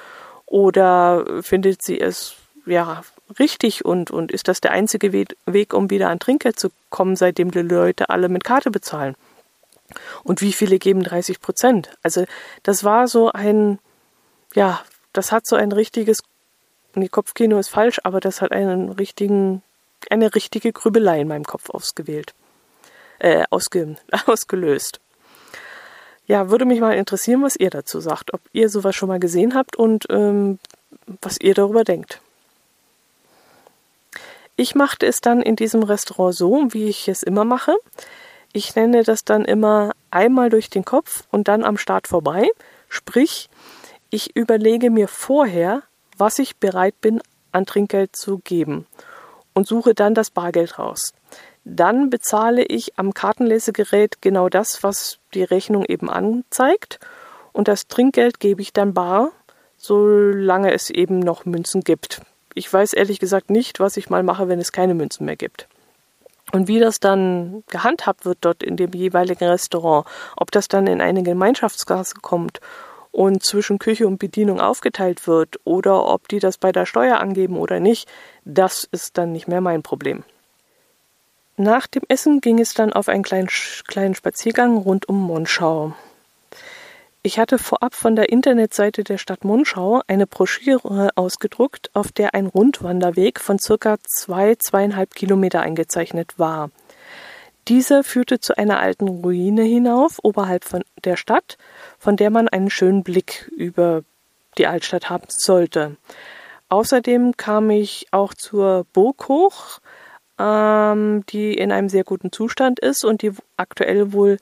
Oder 0.46 1.41
findet 1.41 1.82
sie 1.82 2.00
es, 2.00 2.36
ja, 2.65 3.04
richtig 3.39 3.84
und, 3.84 4.12
und 4.12 4.32
ist 4.32 4.48
das 4.48 4.62
der 4.62 4.72
einzige 4.72 5.12
Weg, 5.12 5.74
um 5.74 5.89
wieder 5.89 6.10
an 6.10 6.20
Trinkgeld 6.20 6.60
zu 6.60 6.70
kommen, 6.89 7.15
seitdem 7.15 7.52
die 7.52 7.60
Leute 7.60 8.10
alle 8.10 8.30
mit 8.30 8.44
Karte 8.44 8.72
bezahlen? 8.72 9.15
Und 10.24 10.41
wie 10.41 10.54
viele 10.54 10.80
geben 10.80 11.04
30 11.04 11.41
Prozent? 11.41 11.91
Also, 12.02 12.26
das 12.63 12.84
war 12.84 13.08
so 13.08 13.32
ein, 13.32 13.80
ja, 14.56 14.82
das 15.13 15.32
hat 15.32 15.46
so 15.46 15.56
ein 15.56 15.72
richtiges 15.72 16.24
nee, 16.95 17.10
Kopfkino 17.10 17.58
ist 17.58 17.69
falsch, 17.69 17.99
aber 18.03 18.19
das 18.19 18.41
hat 18.41 18.51
einen 18.51 18.89
richtigen, 18.89 19.62
eine 20.10 20.34
richtige 20.36 20.71
Grübelei 20.71 21.21
in 21.21 21.27
meinem 21.27 21.45
Kopf 21.45 21.69
ausgewählt, 21.69 22.34
äh, 23.19 23.43
ausge, 23.49 23.95
ausgelöst. 24.25 24.99
Ja, 26.27 26.49
würde 26.49 26.65
mich 26.65 26.79
mal 26.79 26.95
interessieren, 26.95 27.43
was 27.43 27.55
ihr 27.55 27.69
dazu 27.69 27.99
sagt, 27.99 28.34
ob 28.34 28.41
ihr 28.51 28.69
sowas 28.69 28.95
schon 28.95 29.10
mal 29.10 29.19
gesehen 29.19 29.53
habt 29.53 29.75
und 29.75 30.05
ähm, 30.10 30.60
was 31.21 31.39
ihr 31.39 31.53
darüber 31.53 31.84
denkt. 31.84 32.19
Ich 34.58 34.73
machte 34.73 35.05
es 35.05 35.21
dann 35.21 35.41
in 35.41 35.55
diesem 35.55 35.84
Restaurant 35.84 36.34
so, 36.34 36.67
wie 36.69 36.88
ich 36.88 37.08
es 37.08 37.23
immer 37.23 37.43
mache. 37.43 37.75
Ich 38.53 38.73
nenne 38.75 39.03
das 39.03 39.25
dann 39.25 39.43
immer 39.43 39.91
einmal 40.12 40.49
durch 40.49 40.69
den 40.69 40.86
Kopf 40.86 41.25
und 41.29 41.49
dann 41.49 41.65
am 41.65 41.77
Start 41.77 42.08
vorbei. 42.08 42.47
Sprich, 42.88 43.49
ich 44.10 44.36
überlege 44.36 44.89
mir 44.89 45.10
vorher, 45.10 45.84
was 46.17 46.39
ich 46.39 46.58
bereit 46.58 46.99
bin 47.01 47.21
an 47.51 47.65
Trinkgeld 47.65 48.15
zu 48.15 48.39
geben 48.39 48.86
und 49.54 49.67
suche 49.67 49.93
dann 49.93 50.13
das 50.13 50.30
Bargeld 50.30 50.78
raus. 50.78 51.13
Dann 51.63 52.10
bezahle 52.10 52.63
ich 52.63 52.97
am 52.99 53.13
Kartenlesegerät 53.13 54.21
genau 54.21 54.49
das, 54.49 54.84
was 54.84 55.19
die 55.34 55.43
Rechnung 55.43 55.86
eben 55.86 56.10
anzeigt 56.10 56.99
und 57.54 57.69
das 57.69 57.88
Trinkgeld 57.88 58.41
gebe 58.41 58.62
ich 58.62 58.73
dann 58.73 58.93
bar, 58.93 59.32
solange 59.78 60.73
es 60.73 60.89
eben 60.89 61.19
noch 61.19 61.45
Münzen 61.45 61.82
gibt. 61.82 62.21
Ich 62.54 62.71
weiß 62.71 62.93
ehrlich 62.93 63.19
gesagt 63.19 63.49
nicht, 63.49 63.80
was 63.80 63.97
ich 63.97 64.10
mal 64.10 64.23
mache, 64.23 64.49
wenn 64.49 64.60
es 64.60 64.73
keine 64.73 64.93
Münzen 64.93 65.25
mehr 65.25 65.38
gibt. 65.38 65.67
Und 66.51 66.67
wie 66.67 66.80
das 66.80 66.99
dann 66.99 67.63
gehandhabt 67.69 68.25
wird 68.25 68.39
dort 68.41 68.62
in 68.62 68.78
dem 68.78 68.91
jeweiligen 68.91 69.47
Restaurant, 69.47 70.06
ob 70.36 70.51
das 70.51 70.67
dann 70.67 70.86
in 70.86 71.01
eine 71.01 71.23
Gemeinschaftskasse 71.23 72.15
kommt 72.21 72.60
und 73.15 73.43
zwischen 73.43 73.80
Küche 73.80 74.08
und 74.08 74.19
Bedienung 74.19 74.60
aufgeteilt 74.60 75.25
wird 75.25 75.58
oder 75.63 76.06
ob 76.06 76.28
die 76.28 76.39
das 76.39 76.58
bei 76.58 76.73
der 76.73 76.86
Steuer 76.86 77.19
angeben 77.19 77.58
oder 77.58 77.80
nicht, 77.80 78.10
das 78.43 78.86
ist 78.91 79.17
dann 79.17 79.32
nicht 79.32 79.47
mehr 79.47 79.62
mein 79.62 79.84
Problem. 79.84 80.23
Nach 81.56 81.88
dem 81.88 82.04
Essen 82.10 82.41
ging 82.41 82.60
es 82.60 82.73
dann 82.73 82.91
auf 82.91 83.08
einen 83.08 83.23
kleinen, 83.23 83.47
kleinen 83.88 84.15
Spaziergang 84.15 84.75
rund 84.75 85.08
um 85.08 85.21
Monschau. 85.21 85.93
Ich 87.23 87.39
hatte 87.39 87.58
vorab 87.58 87.95
von 87.95 88.17
der 88.17 88.30
Internetseite 88.30 89.06
der 89.06 89.17
Stadt 89.17 89.45
Monschau 89.45 90.01
eine 90.08 90.28
Broschüre 90.28 91.12
ausgedruckt, 91.15 91.91
auf 91.93 92.12
der 92.12 92.34
ein 92.34 92.47
Rundwanderweg 92.47 93.39
von 93.39 93.60
circa 93.60 93.95
zwei, 94.06 94.56
zweieinhalb 94.56 95.15
Kilometer 95.15 95.62
eingezeichnet 95.62 96.38
war. 96.38 96.69
Dieser 97.67 98.04
führte 98.04 98.39
zu 98.39 98.58
einer 98.58 98.80
alten 98.80 99.08
Ruine 99.08 99.63
hinauf, 99.63 100.19
oberhalb 100.21 100.65
von 100.65 100.84
der 101.04 101.17
Stadt, 101.17 101.58
von 101.97 102.15
der 102.15 102.30
man 102.30 102.47
einen 102.47 102.69
schönen 102.69 103.04
Blick 103.04 103.51
über 103.56 104.04
die 104.58 104.67
Altstadt 104.67 105.10
haben 105.10 105.25
sollte. 105.30 105.97
Außerdem 106.69 107.38
kam 107.38 107.69
ich 107.71 108.08
auch 108.12 108.34
zur 108.34 108.86
Burg 108.93 109.28
hoch, 109.28 109.80
ähm, 110.39 111.25
die 111.30 111.54
in 111.54 111.71
einem 111.71 111.89
sehr 111.89 112.04
guten 112.04 112.32
Zustand 112.32 112.80
ist 112.80 113.04
und 113.04 113.21
die 113.21 113.32
aktuell 113.58 114.13
wohl 114.13 114.38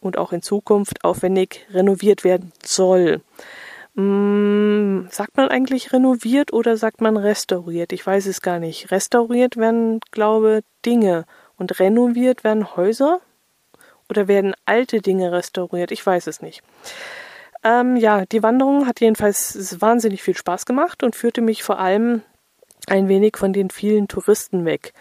und 0.00 0.18
auch 0.18 0.32
in 0.32 0.42
Zukunft 0.42 1.04
aufwendig 1.04 1.66
renoviert 1.70 2.24
werden 2.24 2.52
soll. 2.62 3.22
Hm, 3.94 5.08
sagt 5.10 5.38
man 5.38 5.48
eigentlich 5.48 5.92
renoviert 5.92 6.52
oder 6.52 6.76
sagt 6.76 7.00
man 7.00 7.16
restauriert? 7.16 7.92
Ich 7.92 8.06
weiß 8.06 8.26
es 8.26 8.42
gar 8.42 8.58
nicht. 8.58 8.90
Restauriert 8.90 9.56
werden, 9.56 10.00
glaube 10.10 10.60
Dinge 10.84 11.24
und 11.56 11.78
renoviert 11.80 12.44
werden 12.44 12.76
Häuser 12.76 13.20
oder 14.08 14.28
werden 14.28 14.54
alte 14.64 15.00
Dinge 15.00 15.32
restauriert? 15.32 15.90
Ich 15.90 16.04
weiß 16.04 16.26
es 16.26 16.42
nicht. 16.42 16.62
Ähm, 17.64 17.96
ja, 17.96 18.26
die 18.26 18.42
Wanderung 18.42 18.86
hat 18.86 19.00
jedenfalls 19.00 19.80
wahnsinnig 19.80 20.22
viel 20.22 20.36
Spaß 20.36 20.66
gemacht 20.66 21.02
und 21.02 21.16
führte 21.16 21.40
mich 21.40 21.62
vor 21.62 21.78
allem 21.78 22.22
ein 22.86 23.08
wenig 23.08 23.36
von 23.36 23.52
den 23.52 23.70
vielen 23.70 24.08
Touristen 24.08 24.64
weg. 24.64 24.92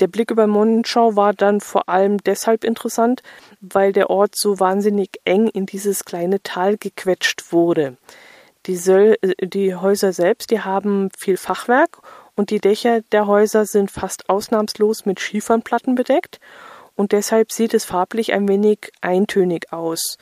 Der 0.00 0.08
Blick 0.08 0.30
über 0.30 0.46
Monschau 0.46 1.14
war 1.14 1.32
dann 1.32 1.60
vor 1.60 1.88
allem 1.88 2.18
deshalb 2.18 2.64
interessant, 2.64 3.22
weil 3.60 3.92
der 3.92 4.10
Ort 4.10 4.34
so 4.34 4.58
wahnsinnig 4.58 5.20
eng 5.24 5.46
in 5.46 5.66
dieses 5.66 6.04
kleine 6.04 6.42
Tal 6.42 6.76
gequetscht 6.76 7.52
wurde. 7.52 7.96
Die, 8.66 8.76
Söl 8.76 9.16
die 9.40 9.74
Häuser 9.74 10.12
selbst, 10.12 10.50
die 10.50 10.60
haben 10.60 11.10
viel 11.16 11.36
Fachwerk 11.36 11.98
und 12.36 12.50
die 12.50 12.60
Dächer 12.60 13.02
der 13.12 13.26
Häuser 13.26 13.64
sind 13.66 13.90
fast 13.90 14.28
ausnahmslos 14.28 15.06
mit 15.06 15.20
Schiefernplatten 15.20 15.94
bedeckt 15.94 16.40
und 16.96 17.12
deshalb 17.12 17.52
sieht 17.52 17.74
es 17.74 17.84
farblich 17.84 18.32
ein 18.32 18.48
wenig 18.48 18.92
eintönig 19.00 19.72
aus. 19.72 20.16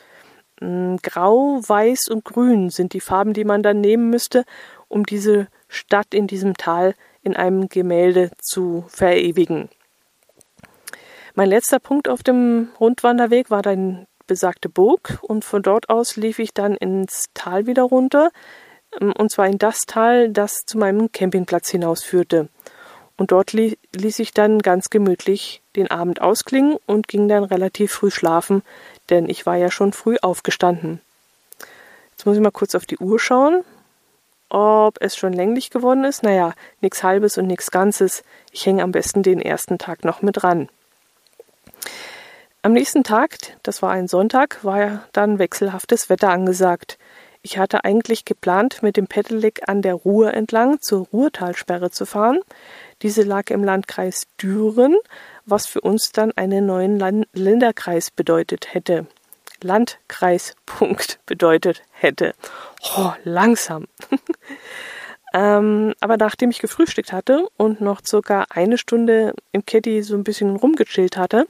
Hm, 0.61 0.99
Grau, 1.03 1.61
Weiß 1.67 2.09
und 2.11 2.25
Grün 2.25 2.71
sind 2.71 2.93
die 2.93 3.01
Farben, 3.01 3.33
die 3.33 3.45
man 3.45 3.63
dann 3.63 3.81
nehmen 3.81 4.11
müsste, 4.11 4.45
um 4.89 5.05
diese 5.05 5.49
Stadt 5.69 6.15
in 6.15 6.27
diesem 6.27 6.57
Tal 6.57 6.95
in 7.23 7.37
einem 7.37 7.69
Gemälde 7.69 8.31
zu 8.41 8.85
verewigen. 8.89 9.69
Mein 11.35 11.49
letzter 11.49 11.79
Punkt 11.79 12.09
auf 12.09 12.23
dem 12.23 12.69
Rundwanderweg 12.79 13.51
war 13.51 13.63
dann 13.63 14.07
besagte 14.27 14.69
Burg 14.69 15.19
und 15.23 15.45
von 15.45 15.63
dort 15.63 15.89
aus 15.89 16.17
lief 16.17 16.39
ich 16.39 16.53
dann 16.53 16.75
ins 16.75 17.27
Tal 17.35 17.67
wieder 17.67 17.83
runter, 17.83 18.31
und 19.01 19.31
zwar 19.31 19.47
in 19.47 19.59
das 19.59 19.81
Tal, 19.87 20.31
das 20.31 20.65
zu 20.67 20.79
meinem 20.79 21.11
Campingplatz 21.13 21.71
hinausführte. 21.71 22.49
Und 23.17 23.31
dort 23.31 23.53
li 23.53 23.79
ließ 23.95 24.19
ich 24.19 24.33
dann 24.33 24.61
ganz 24.61 24.91
gemütlich 24.91 25.63
den 25.77 25.91
Abend 25.91 26.21
ausklingen 26.21 26.77
und 26.87 27.09
ging 27.09 27.29
dann 27.29 27.45
relativ 27.45 27.93
früh 27.93 28.11
schlafen, 28.11 28.63
denn 29.11 29.29
ich 29.29 29.47
war 29.47 29.57
ja 29.57 29.71
schon 29.71 29.93
früh 29.93 30.17
aufgestanden. 30.21 31.01
Jetzt 32.11 32.27
muss 32.27 32.37
ich 32.37 32.43
mal 32.43 32.51
kurz 32.51 32.75
auf 32.75 32.87
die 32.87 32.99
Uhr 32.99 33.19
schauen. 33.19 33.65
Ob 34.49 34.99
es 35.01 35.17
schon 35.17 35.33
länglich 35.33 35.71
geworden 35.71 36.05
ist? 36.05 36.23
Naja, 36.23 36.53
nichts 36.81 37.03
Halbes 37.03 37.39
und 37.39 37.47
nichts 37.47 37.71
Ganzes. 37.71 38.23
Ich 38.53 38.67
hänge 38.67 38.83
am 38.83 38.93
besten 38.93 39.23
den 39.23 39.41
ersten 39.41 39.79
Tag 39.79 40.05
noch 40.05 40.21
mit 40.21 40.45
ran. 40.45 40.69
Am 42.61 42.73
nächsten 42.73 43.03
Tag, 43.03 43.39
das 43.63 43.83
war 43.83 43.91
ein 43.91 44.09
Sonntag, 44.09 44.63
war 44.63 45.05
dann 45.13 45.39
wechselhaftes 45.39 46.11
Wetter 46.11 46.29
angesagt. 46.29 46.99
Ich 47.45 47.59
hatte 47.59 47.85
eigentlich 47.85 48.25
geplant, 48.25 48.85
mit 48.85 48.97
dem 48.97 49.09
Pedelec 49.09 49.69
an 49.69 49.83
der 49.83 49.95
Ruhr 49.95 50.33
entlang 50.33 50.81
zur 50.81 51.09
Ruhrtalsperre 51.13 51.91
zu 51.91 52.07
fahren. 52.07 52.39
Diese 53.03 53.23
lag 53.23 53.51
im 53.51 53.65
Landkreis 53.65 54.29
Düren, 54.41 54.97
was 55.45 55.67
für 55.67 55.81
uns 55.81 56.13
dann 56.13 56.31
einen 56.37 56.67
neuen 56.67 57.01
Land 57.01 57.27
Länderkreis 57.33 58.13
bedeutet 58.13 58.73
hätte. 58.73 59.09
Landkreispunkt 59.61 61.19
bedeutet 61.27 61.83
hätte. 61.91 62.35
Oh, 62.97 63.11
langsam. 63.25 63.89
ähm, 65.35 65.95
aber 65.99 66.17
nachdem 66.19 66.51
ich 66.51 66.61
gefrühstückt 66.61 67.13
hatte 67.13 67.49
und 67.57 67.81
noch 67.81 68.03
circa 68.07 68.47
eine 68.51 68.79
Stunde 68.79 69.35
im 69.51 69.67
Caddy 69.67 70.05
so 70.05 70.15
ein 70.15 70.23
bisschen 70.23 70.55
rumgechillt 70.55 71.17
hatte, 71.17 71.49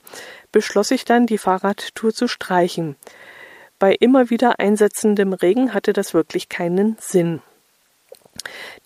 beschloss 0.53 0.91
ich 0.91 1.05
dann, 1.05 1.27
die 1.27 1.39
Fahrradtour 1.39 2.15
zu 2.15 2.29
streichen. 2.29 2.97
Bei 3.83 3.97
immer 3.99 4.31
wieder 4.31 4.61
einsetzendem 4.61 5.33
Regen 5.33 5.75
hatte 5.75 5.93
das 5.93 6.15
wirklich 6.15 6.49
keinen 6.49 6.97
Sinn. 7.01 7.43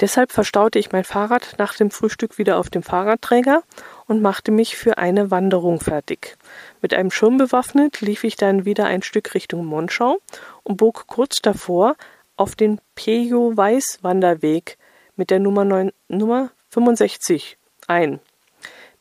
Deshalb 0.00 0.32
verstaute 0.32 0.78
ich 0.78 0.90
mein 0.90 1.04
Fahrrad 1.04 1.56
nach 1.58 1.74
dem 1.74 1.90
Frühstück 1.90 2.38
wieder 2.38 2.56
auf 2.56 2.70
dem 2.70 2.82
Fahrradträger 2.82 3.62
und 4.06 4.22
machte 4.22 4.52
mich 4.52 4.74
für 4.74 4.96
eine 4.96 5.30
Wanderung 5.30 5.80
fertig. 5.80 6.38
Mit 6.80 6.94
einem 6.94 7.10
Schirm 7.10 7.36
bewaffnet 7.36 8.00
lief 8.00 8.24
ich 8.24 8.36
dann 8.36 8.64
wieder 8.64 8.86
ein 8.86 9.02
Stück 9.02 9.34
Richtung 9.34 9.66
Monschau 9.66 10.16
und 10.62 10.78
bog 10.78 11.04
kurz 11.08 11.42
davor 11.42 11.96
auf 12.38 12.54
den 12.54 12.80
Pejo 12.94 13.54
Weiß 13.54 13.98
Wanderweg 14.00 14.78
mit 15.14 15.28
der 15.28 15.40
Nummer, 15.40 15.66
9, 15.66 15.92
Nummer 16.08 16.52
65 16.70 17.58
ein. 17.86 18.18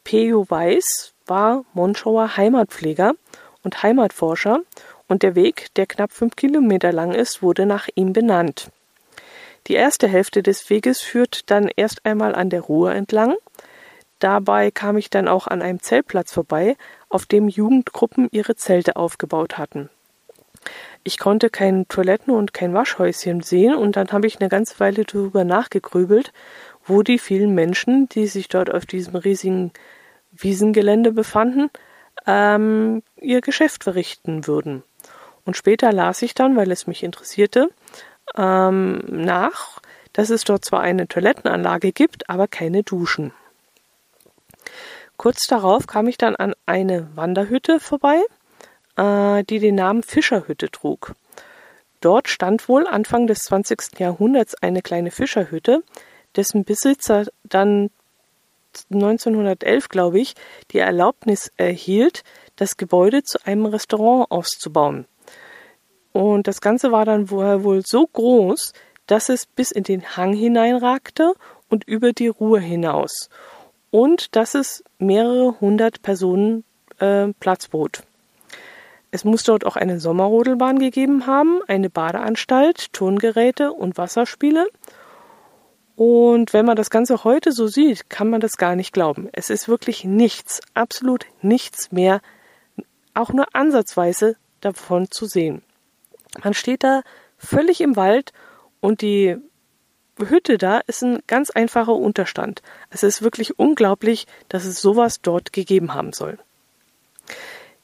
Pejo 0.04 0.46
Weiß 0.50 1.14
war 1.26 1.64
Monschauer 1.74 2.36
Heimatpfleger 2.36 3.14
und 3.64 3.82
Heimatforscher 3.82 4.60
und 5.08 5.24
der 5.24 5.36
Weg, 5.36 5.68
der 5.76 5.86
knapp 5.86 6.12
fünf 6.12 6.36
Kilometer 6.36 6.92
lang 6.92 7.14
ist, 7.14 7.42
wurde 7.42 7.66
nach 7.66 7.88
ihm 7.96 8.14
benannt. 8.14 8.70
Die 9.68 9.74
erste 9.74 10.08
Hälfte 10.08 10.44
des 10.44 10.70
Weges 10.70 11.02
führt 11.02 11.50
dann 11.50 11.70
erst 11.76 12.06
einmal 12.06 12.36
an 12.36 12.50
der 12.50 12.62
Ruhr 12.62 12.94
entlang. 12.94 13.36
Dabei 14.20 14.72
kam 14.72 14.98
ich 14.98 15.10
dann 15.10 15.28
auch 15.28 15.48
an 15.48 15.62
einem 15.62 15.82
Zeltplatz 15.82 16.32
vorbei, 16.32 16.78
auf 17.10 17.26
dem 17.26 17.48
Jugendgruppen 17.48 18.30
ihre 18.32 18.56
Zelte 18.56 18.96
aufgebaut 18.96 19.58
hatten. 19.58 19.90
Ich 21.04 21.20
konnte 21.20 21.50
kein 21.50 21.88
Toiletten 21.88 22.34
und 22.34 22.54
kein 22.54 22.74
Waschhäuschen 22.74 23.42
sehen 23.42 23.76
und 23.76 23.96
dann 23.96 24.12
habe 24.12 24.28
ich 24.28 24.40
eine 24.40 24.50
ganze 24.50 24.80
Weile 24.80 25.04
darüber 25.04 25.44
nachgegrübelt, 25.44 26.32
wo 26.84 27.04
die 27.04 27.20
vielen 27.20 27.54
Menschen, 27.54 28.10
die 28.10 28.28
sich 28.28 28.48
dort 28.48 28.74
auf 28.74 28.86
diesem 28.86 29.16
riesigen 29.16 29.72
Wiesengelände 30.32 31.12
befanden, 31.12 31.70
ähm, 32.26 33.04
ihr 33.20 33.42
Geschäft 33.42 33.84
verrichten 33.84 34.48
würden. 34.48 34.84
Und 35.46 35.56
später 35.56 35.92
las 35.94 36.22
ich 36.22 36.34
dann, 36.34 36.56
weil 36.56 36.72
es 36.72 36.88
mich 36.88 37.04
interessierte, 37.04 37.70
ähm, 38.36 39.04
nach, 39.08 39.80
dass 40.14 40.30
es 40.30 40.44
dort 40.44 40.66
zwar 40.66 40.82
eine 40.82 41.08
Toilettenanlage 41.08 41.92
gibt, 41.92 42.30
aber 42.30 42.48
keine 42.48 42.84
Duschen. 42.84 43.32
Kurz 45.18 45.48
darauf 45.48 45.88
kam 45.88 46.08
ich 46.08 46.18
dann 46.18 46.36
an 46.36 46.54
eine 46.66 47.08
Wanderhütte 47.16 47.80
vorbei, 47.80 48.22
äh, 48.98 49.44
die 49.44 49.60
den 49.60 49.76
Namen 49.76 50.04
Fischerhütte 50.04 50.70
trug. 50.72 51.14
Dort 52.02 52.28
stand 52.28 52.68
wohl 52.68 52.88
Anfang 52.88 53.28
des 53.28 53.40
20. 53.40 54.00
Jahrhunderts 54.00 54.56
eine 54.62 54.82
kleine 54.82 55.12
Fischerhütte, 55.12 55.84
dessen 56.36 56.66
Besitzer 56.66 57.26
dann 57.44 57.90
1911, 58.92 59.90
glaube 59.90 60.20
ich, 60.20 60.36
die 60.72 60.80
Erlaubnis 60.80 61.52
erhielt, 61.58 62.24
das 62.58 62.78
Gebäude 62.78 63.24
zu 63.24 63.40
einem 63.46 63.66
Restaurant 63.66 64.30
auszubauen. 64.32 65.06
Und 66.16 66.48
das 66.48 66.62
Ganze 66.62 66.94
war 66.94 67.04
dann 67.04 67.30
wohl 67.30 67.82
so 67.86 68.08
groß, 68.08 68.72
dass 69.06 69.28
es 69.28 69.46
bis 69.46 69.72
in 69.72 69.84
den 69.84 70.16
Hang 70.16 70.32
hineinragte 70.32 71.34
und 71.70 71.84
über 71.84 72.14
die 72.14 72.30
Ruhr 72.30 72.62
hinaus. 72.62 73.30
und 73.96 74.36
dass 74.36 74.56
es 74.56 74.84
mehrere 75.00 75.62
hundert 75.62 76.02
Personen 76.02 76.66
äh, 77.00 77.28
Platz 77.40 77.70
bot. 77.70 78.04
Es 79.10 79.24
muss 79.24 79.44
dort 79.44 79.66
auch 79.66 79.78
eine 79.78 80.02
Sommerrodelbahn 80.02 80.80
gegeben 80.80 81.28
haben, 81.28 81.62
eine 81.68 81.90
Badeanstalt, 81.90 82.92
Turngeräte 82.92 83.72
und 83.72 83.98
Wasserspiele. 83.98 84.68
Und 85.96 86.52
wenn 86.52 86.66
man 86.66 86.76
das 86.76 86.90
Ganze 86.90 87.24
heute 87.24 87.54
so 87.54 87.68
sieht, 87.68 88.10
kann 88.10 88.30
man 88.30 88.42
das 88.42 88.58
gar 88.58 88.76
nicht 88.76 88.92
glauben. 88.92 89.30
Es 89.32 89.50
ist 89.50 89.70
wirklich 89.70 90.04
nichts, 90.04 90.60
absolut 90.74 91.26
nichts 91.42 91.94
mehr, 91.94 92.20
auch 93.14 93.32
nur 93.32 93.46
ansatzweise 93.56 94.36
davon 94.60 95.10
zu 95.10 95.26
sehen. 95.26 95.62
Man 96.44 96.54
steht 96.54 96.84
da 96.84 97.02
völlig 97.38 97.82
im 97.82 97.96
Wald 97.96 98.34
und 98.80 99.02
die 99.02 99.38
Hütte 100.18 100.58
da 100.58 100.80
ist 100.88 101.04
ein 101.04 101.20
ganz 101.28 101.50
einfacher 101.50 101.94
Unterstand. 101.94 102.62
Es 102.90 103.04
ist 103.04 103.22
wirklich 103.22 103.60
unglaublich, 103.60 104.28
dass 104.48 104.66
es 104.66 104.82
sowas 104.82 105.22
dort 105.22 105.52
gegeben 105.52 105.94
haben 105.94 106.14
soll. 106.14 106.38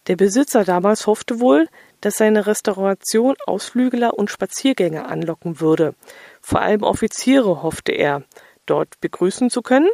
Der 0.07 0.15
Besitzer 0.15 0.63
damals 0.63 1.07
hoffte 1.07 1.39
wohl, 1.39 1.67
dass 1.99 2.17
seine 2.17 2.47
Restauration 2.47 3.35
Ausflügler 3.45 4.17
und 4.17 4.31
Spaziergänger 4.31 5.07
anlocken 5.07 5.59
würde. 5.59 5.93
Vor 6.41 6.61
allem 6.61 6.83
Offiziere 6.83 7.61
hoffte 7.61 7.91
er, 7.91 8.23
dort 8.65 8.99
begrüßen 9.01 9.49
zu 9.49 9.61
können, 9.61 9.89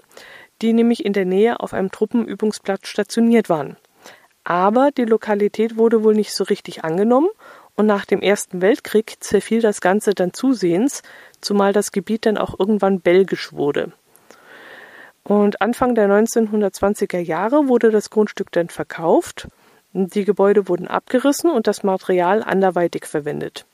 die 0.61 0.73
nämlich 0.73 1.05
in 1.05 1.13
der 1.13 1.25
Nähe 1.25 1.59
auf 1.59 1.73
einem 1.73 1.91
Truppenübungsplatz 1.91 2.87
stationiert 2.87 3.49
waren. 3.49 3.77
Aber 4.43 4.91
die 4.91 5.05
Lokalität 5.05 5.75
wurde 5.75 6.03
wohl 6.03 6.13
nicht 6.13 6.33
so 6.33 6.45
richtig 6.45 6.83
angenommen 6.85 7.27
und 7.77 7.85
nach 7.85 8.05
dem 8.05 8.21
Ersten 8.21 8.61
Weltkrieg 8.61 9.15
zerfiel 9.19 9.61
das 9.61 9.79
Ganze 9.79 10.13
dann 10.13 10.33
zusehends, 10.33 11.03
zumal 11.39 11.71
das 11.71 11.91
Gebiet 11.91 12.25
dann 12.25 12.37
auch 12.37 12.59
irgendwann 12.59 12.99
belgisch 12.99 13.53
wurde. 13.53 13.93
Und 15.23 15.61
Anfang 15.61 15.93
der 15.93 16.09
1920er 16.09 17.19
Jahre 17.19 17.67
wurde 17.67 17.91
das 17.91 18.09
Grundstück 18.09 18.51
dann 18.51 18.69
verkauft, 18.69 19.47
die 19.93 20.25
Gebäude 20.25 20.67
wurden 20.67 20.87
abgerissen 20.87 21.49
und 21.49 21.67
das 21.67 21.83
Material 21.83 22.43
anderweitig 22.43 23.05
verwendet. 23.05 23.65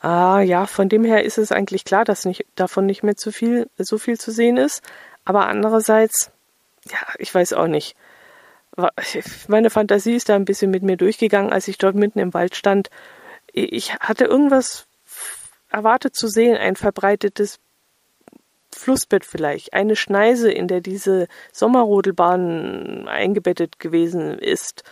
Ah 0.00 0.40
ja, 0.40 0.66
von 0.66 0.88
dem 0.88 1.04
her 1.04 1.24
ist 1.24 1.38
es 1.38 1.52
eigentlich 1.52 1.84
klar, 1.84 2.04
dass 2.04 2.24
nicht, 2.24 2.44
davon 2.56 2.86
nicht 2.86 3.02
mehr 3.02 3.16
zu 3.16 3.30
viel, 3.30 3.68
so 3.78 3.98
viel 3.98 4.18
zu 4.18 4.32
sehen 4.32 4.56
ist. 4.56 4.82
Aber 5.24 5.46
andererseits, 5.46 6.32
ja, 6.90 6.98
ich 7.18 7.32
weiß 7.32 7.52
auch 7.52 7.68
nicht 7.68 7.96
meine 9.48 9.70
Fantasie 9.70 10.14
ist 10.14 10.28
da 10.28 10.34
ein 10.34 10.44
bisschen 10.44 10.70
mit 10.70 10.82
mir 10.82 10.96
durchgegangen, 10.96 11.52
als 11.52 11.68
ich 11.68 11.78
dort 11.78 11.94
mitten 11.94 12.18
im 12.18 12.34
Wald 12.34 12.56
stand. 12.56 12.88
Ich 13.52 13.94
hatte 13.96 14.24
irgendwas 14.24 14.86
erwartet 15.70 16.16
zu 16.16 16.28
sehen, 16.28 16.56
ein 16.56 16.76
verbreitetes 16.76 17.58
Flussbett 18.74 19.26
vielleicht, 19.26 19.74
eine 19.74 19.96
Schneise, 19.96 20.50
in 20.50 20.68
der 20.68 20.80
diese 20.80 21.28
Sommerrodelbahn 21.52 23.06
eingebettet 23.08 23.78
gewesen 23.78 24.38
ist, 24.38 24.84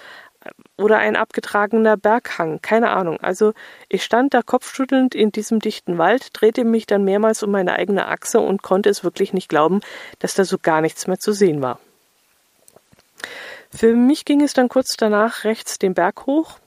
oder 0.77 0.99
ein 0.99 1.17
abgetragener 1.17 1.97
Berghang, 1.97 2.61
keine 2.63 2.91
Ahnung. 2.91 3.19
Also 3.21 3.53
ich 3.89 4.03
stand 4.03 4.33
da 4.33 4.43
kopfschüttelnd 4.43 5.15
in 5.15 5.33
diesem 5.33 5.61
dichten 5.61 5.99
Wald, 5.99 6.29
drehte 6.33 6.65
mich 6.65 6.87
dann 6.87 7.05
mehrmals 7.05 7.43
um 7.43 7.51
meine 7.51 7.75
eigene 7.75 8.07
Achse 8.07 8.41
und 8.41 8.63
konnte 8.63 8.89
es 8.89 9.05
wirklich 9.05 9.33
nicht 9.35 9.49
glauben, 9.49 9.81
dass 10.19 10.35
da 10.35 10.45
so 10.45 10.57
gar 10.59 10.81
nichts 10.81 11.07
mehr 11.07 11.19
zu 11.19 11.33
sehen 11.33 11.61
war. 11.61 11.79
Für 13.71 13.95
mich 13.95 14.25
ging 14.25 14.43
es 14.43 14.53
dann 14.53 14.69
kurz 14.69 14.97
danach 14.97 15.45
rechts 15.45 15.79
den 15.79 15.95
Berg 15.95 16.27
hoch. 16.27 16.59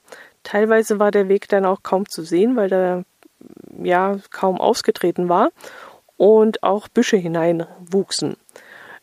Teilweise 0.43 0.99
war 0.99 1.11
der 1.11 1.29
Weg 1.29 1.47
dann 1.49 1.65
auch 1.65 1.83
kaum 1.83 2.07
zu 2.07 2.23
sehen, 2.23 2.55
weil 2.55 2.69
der 2.69 3.03
ja 3.81 4.17
kaum 4.29 4.59
ausgetreten 4.59 5.29
war 5.29 5.49
und 6.17 6.63
auch 6.63 6.87
Büsche 6.87 7.17
hineinwuchsen. 7.17 8.37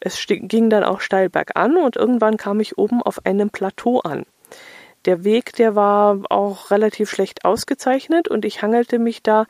Es 0.00 0.24
ging 0.26 0.70
dann 0.70 0.84
auch 0.84 1.00
steil 1.00 1.28
bergan 1.28 1.76
und 1.76 1.96
irgendwann 1.96 2.38
kam 2.38 2.60
ich 2.60 2.78
oben 2.78 3.02
auf 3.02 3.26
einem 3.26 3.50
Plateau 3.50 4.00
an. 4.00 4.24
Der 5.04 5.24
Weg, 5.24 5.54
der 5.54 5.74
war 5.74 6.20
auch 6.30 6.70
relativ 6.70 7.10
schlecht 7.10 7.44
ausgezeichnet 7.44 8.28
und 8.28 8.44
ich 8.44 8.62
hangelte 8.62 8.98
mich 8.98 9.22
da 9.22 9.46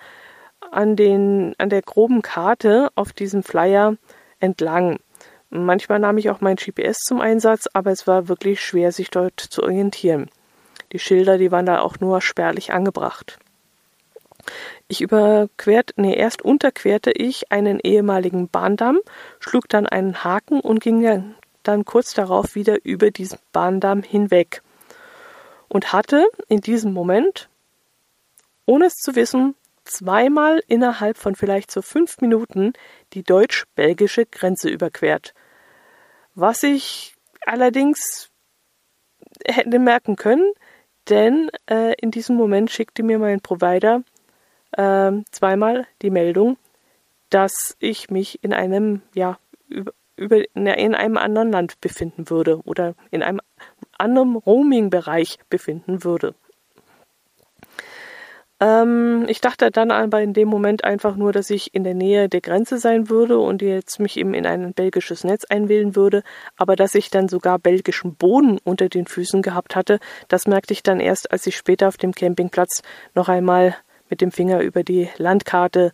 an 0.72 0.96
den, 0.96 1.54
an 1.58 1.70
der 1.70 1.82
groben 1.82 2.22
Karte 2.22 2.90
auf 2.94 3.12
diesem 3.12 3.42
Flyer 3.42 3.96
entlang. 4.40 4.98
Manchmal 5.50 5.98
nahm 5.98 6.16
ich 6.16 6.30
auch 6.30 6.40
mein 6.40 6.56
GPS 6.56 6.98
zum 6.98 7.20
Einsatz, 7.20 7.68
aber 7.72 7.90
es 7.90 8.06
war 8.06 8.28
wirklich 8.28 8.60
schwer, 8.60 8.92
sich 8.92 9.10
dort 9.10 9.40
zu 9.40 9.62
orientieren. 9.64 10.30
Die 10.92 11.00
Schilder, 11.00 11.38
die 11.38 11.50
waren 11.50 11.66
da 11.66 11.80
auch 11.80 11.98
nur 11.98 12.20
spärlich 12.20 12.72
angebracht. 12.72 13.38
Ich 14.88 15.00
überquert, 15.00 15.92
nee, 15.96 16.16
erst 16.16 16.42
unterquerte 16.42 17.10
ich 17.10 17.52
einen 17.52 17.80
ehemaligen 17.80 18.48
Bahndamm, 18.48 19.00
schlug 19.38 19.68
dann 19.68 19.86
einen 19.86 20.24
Haken 20.24 20.60
und 20.60 20.80
ging 20.80 21.34
dann 21.62 21.84
kurz 21.84 22.14
darauf 22.14 22.54
wieder 22.54 22.84
über 22.84 23.10
diesen 23.10 23.38
Bahndamm 23.52 24.02
hinweg. 24.02 24.62
Und 25.68 25.92
hatte 25.92 26.26
in 26.48 26.60
diesem 26.60 26.92
Moment, 26.92 27.48
ohne 28.66 28.86
es 28.86 28.94
zu 28.94 29.14
wissen, 29.14 29.54
zweimal 29.84 30.62
innerhalb 30.66 31.16
von 31.16 31.34
vielleicht 31.34 31.70
so 31.70 31.82
fünf 31.82 32.20
Minuten 32.20 32.72
die 33.12 33.22
deutsch-belgische 33.22 34.26
Grenze 34.26 34.68
überquert. 34.68 35.34
Was 36.40 36.62
ich 36.62 37.12
allerdings 37.44 38.30
hätte 39.46 39.78
merken 39.78 40.16
können, 40.16 40.54
denn 41.10 41.50
äh, 41.68 41.92
in 42.00 42.10
diesem 42.10 42.34
Moment 42.36 42.70
schickte 42.70 43.02
mir 43.02 43.18
mein 43.18 43.42
Provider 43.42 44.04
äh, 44.72 45.12
zweimal 45.32 45.86
die 46.00 46.08
Meldung, 46.08 46.56
dass 47.28 47.76
ich 47.78 48.08
mich 48.08 48.42
in 48.42 48.54
einem, 48.54 49.02
ja, 49.12 49.38
über, 49.68 49.92
über, 50.16 50.48
in 50.48 50.66
einem 50.94 51.18
anderen 51.18 51.52
Land 51.52 51.78
befinden 51.82 52.30
würde 52.30 52.62
oder 52.64 52.94
in 53.10 53.22
einem 53.22 53.42
anderen 53.98 54.36
Roaming-Bereich 54.36 55.40
befinden 55.50 56.04
würde. 56.04 56.34
Ähm, 58.60 59.24
ich 59.28 59.40
dachte 59.40 59.70
dann 59.70 59.90
aber 59.90 60.20
in 60.20 60.34
dem 60.34 60.48
Moment 60.48 60.84
einfach 60.84 61.16
nur, 61.16 61.32
dass 61.32 61.48
ich 61.48 61.74
in 61.74 61.82
der 61.82 61.94
Nähe 61.94 62.28
der 62.28 62.42
Grenze 62.42 62.78
sein 62.78 63.08
würde 63.08 63.38
und 63.38 63.62
jetzt 63.62 63.98
mich 64.00 64.18
eben 64.18 64.34
in 64.34 64.46
ein 64.46 64.74
belgisches 64.74 65.24
Netz 65.24 65.44
einwählen 65.44 65.96
würde, 65.96 66.22
aber 66.56 66.76
dass 66.76 66.94
ich 66.94 67.10
dann 67.10 67.28
sogar 67.28 67.58
belgischen 67.58 68.14
Boden 68.14 68.58
unter 68.62 68.88
den 68.90 69.06
Füßen 69.06 69.40
gehabt 69.40 69.76
hatte, 69.76 69.98
das 70.28 70.46
merkte 70.46 70.74
ich 70.74 70.82
dann 70.82 71.00
erst, 71.00 71.32
als 71.32 71.46
ich 71.46 71.56
später 71.56 71.88
auf 71.88 71.96
dem 71.96 72.12
Campingplatz 72.12 72.82
noch 73.14 73.28
einmal 73.28 73.74
mit 74.10 74.20
dem 74.20 74.30
Finger 74.30 74.60
über 74.60 74.82
die 74.82 75.08
Landkarte 75.16 75.92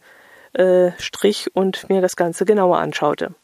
äh, 0.54 0.90
strich 0.98 1.54
und 1.54 1.88
mir 1.88 2.00
das 2.00 2.16
Ganze 2.16 2.44
genauer 2.44 2.78
anschaute. 2.78 3.34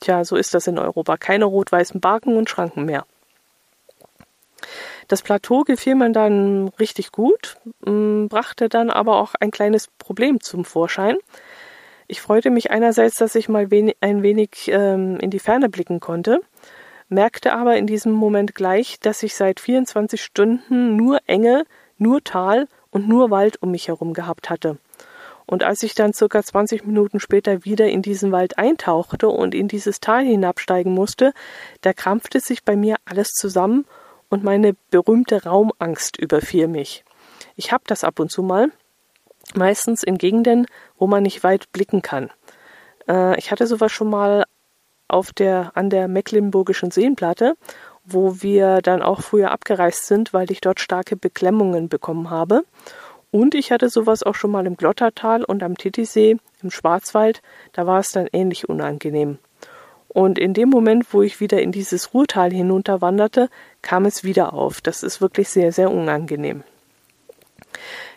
Tja, 0.00 0.24
so 0.24 0.36
ist 0.36 0.54
das 0.54 0.66
in 0.66 0.78
Europa. 0.78 1.16
Keine 1.16 1.46
rot-weißen 1.46 2.00
Barken 2.00 2.36
und 2.36 2.48
Schranken 2.48 2.84
mehr. 2.84 3.04
Das 5.08 5.22
Plateau 5.22 5.62
gefiel 5.62 5.94
mir 5.94 6.10
dann 6.10 6.68
richtig 6.80 7.12
gut, 7.12 7.56
brachte 7.80 8.68
dann 8.68 8.90
aber 8.90 9.20
auch 9.20 9.34
ein 9.38 9.50
kleines 9.50 9.88
Problem 9.98 10.40
zum 10.40 10.64
Vorschein. 10.64 11.16
Ich 12.08 12.20
freute 12.20 12.50
mich 12.50 12.70
einerseits, 12.70 13.16
dass 13.16 13.34
ich 13.34 13.48
mal 13.48 13.70
wenig, 13.70 13.96
ein 14.00 14.22
wenig 14.22 14.68
ähm, 14.68 15.18
in 15.18 15.30
die 15.30 15.38
Ferne 15.38 15.68
blicken 15.68 16.00
konnte, 16.00 16.40
merkte 17.08 17.52
aber 17.52 17.76
in 17.76 17.86
diesem 17.86 18.12
Moment 18.12 18.54
gleich, 18.54 19.00
dass 19.00 19.22
ich 19.22 19.34
seit 19.34 19.60
24 19.60 20.22
Stunden 20.22 20.96
nur 20.96 21.18
Enge, 21.26 21.64
nur 21.98 22.22
Tal 22.22 22.68
und 22.90 23.08
nur 23.08 23.30
Wald 23.30 23.62
um 23.62 23.70
mich 23.72 23.88
herum 23.88 24.12
gehabt 24.12 24.50
hatte. 24.50 24.78
Und 25.46 25.62
als 25.62 25.84
ich 25.84 25.94
dann 25.94 26.12
circa 26.12 26.42
20 26.42 26.84
Minuten 26.84 27.20
später 27.20 27.64
wieder 27.64 27.86
in 27.88 28.02
diesen 28.02 28.32
Wald 28.32 28.58
eintauchte 28.58 29.28
und 29.28 29.54
in 29.54 29.68
dieses 29.68 30.00
Tal 30.00 30.24
hinabsteigen 30.24 30.92
musste, 30.92 31.32
da 31.82 31.92
krampfte 31.92 32.40
sich 32.40 32.64
bei 32.64 32.74
mir 32.74 32.96
alles 33.04 33.28
zusammen 33.28 33.84
und 34.28 34.44
meine 34.44 34.74
berühmte 34.90 35.44
Raumangst 35.44 36.18
überfiel 36.18 36.68
mich. 36.68 37.04
Ich 37.56 37.72
habe 37.72 37.84
das 37.86 38.04
ab 38.04 38.20
und 38.20 38.30
zu 38.30 38.42
mal, 38.42 38.70
meistens 39.54 40.02
in 40.02 40.18
Gegenden, 40.18 40.66
wo 40.98 41.06
man 41.06 41.22
nicht 41.22 41.44
weit 41.44 41.70
blicken 41.72 42.02
kann. 42.02 42.30
Äh, 43.08 43.38
ich 43.38 43.50
hatte 43.50 43.66
sowas 43.66 43.92
schon 43.92 44.10
mal 44.10 44.44
auf 45.08 45.32
der, 45.32 45.72
an 45.74 45.90
der 45.90 46.08
Mecklenburgischen 46.08 46.90
Seenplatte, 46.90 47.54
wo 48.04 48.42
wir 48.42 48.82
dann 48.82 49.02
auch 49.02 49.20
früher 49.20 49.50
abgereist 49.50 50.06
sind, 50.06 50.32
weil 50.32 50.50
ich 50.50 50.60
dort 50.60 50.80
starke 50.80 51.16
Beklemmungen 51.16 51.88
bekommen 51.88 52.30
habe. 52.30 52.64
Und 53.30 53.54
ich 53.54 53.72
hatte 53.72 53.88
sowas 53.88 54.22
auch 54.22 54.34
schon 54.34 54.50
mal 54.50 54.66
im 54.66 54.76
Glottertal 54.76 55.44
und 55.44 55.62
am 55.62 55.76
Titisee 55.76 56.38
im 56.62 56.70
Schwarzwald, 56.70 57.42
da 57.72 57.86
war 57.86 58.00
es 58.00 58.12
dann 58.12 58.28
ähnlich 58.32 58.68
unangenehm. 58.68 59.38
Und 60.16 60.38
in 60.38 60.54
dem 60.54 60.70
Moment, 60.70 61.12
wo 61.12 61.20
ich 61.20 61.40
wieder 61.40 61.60
in 61.60 61.72
dieses 61.72 62.14
Ruhrtal 62.14 62.50
hinunterwanderte, 62.50 63.50
kam 63.82 64.06
es 64.06 64.24
wieder 64.24 64.54
auf. 64.54 64.80
Das 64.80 65.02
ist 65.02 65.20
wirklich 65.20 65.50
sehr, 65.50 65.72
sehr 65.72 65.90
unangenehm. 65.90 66.62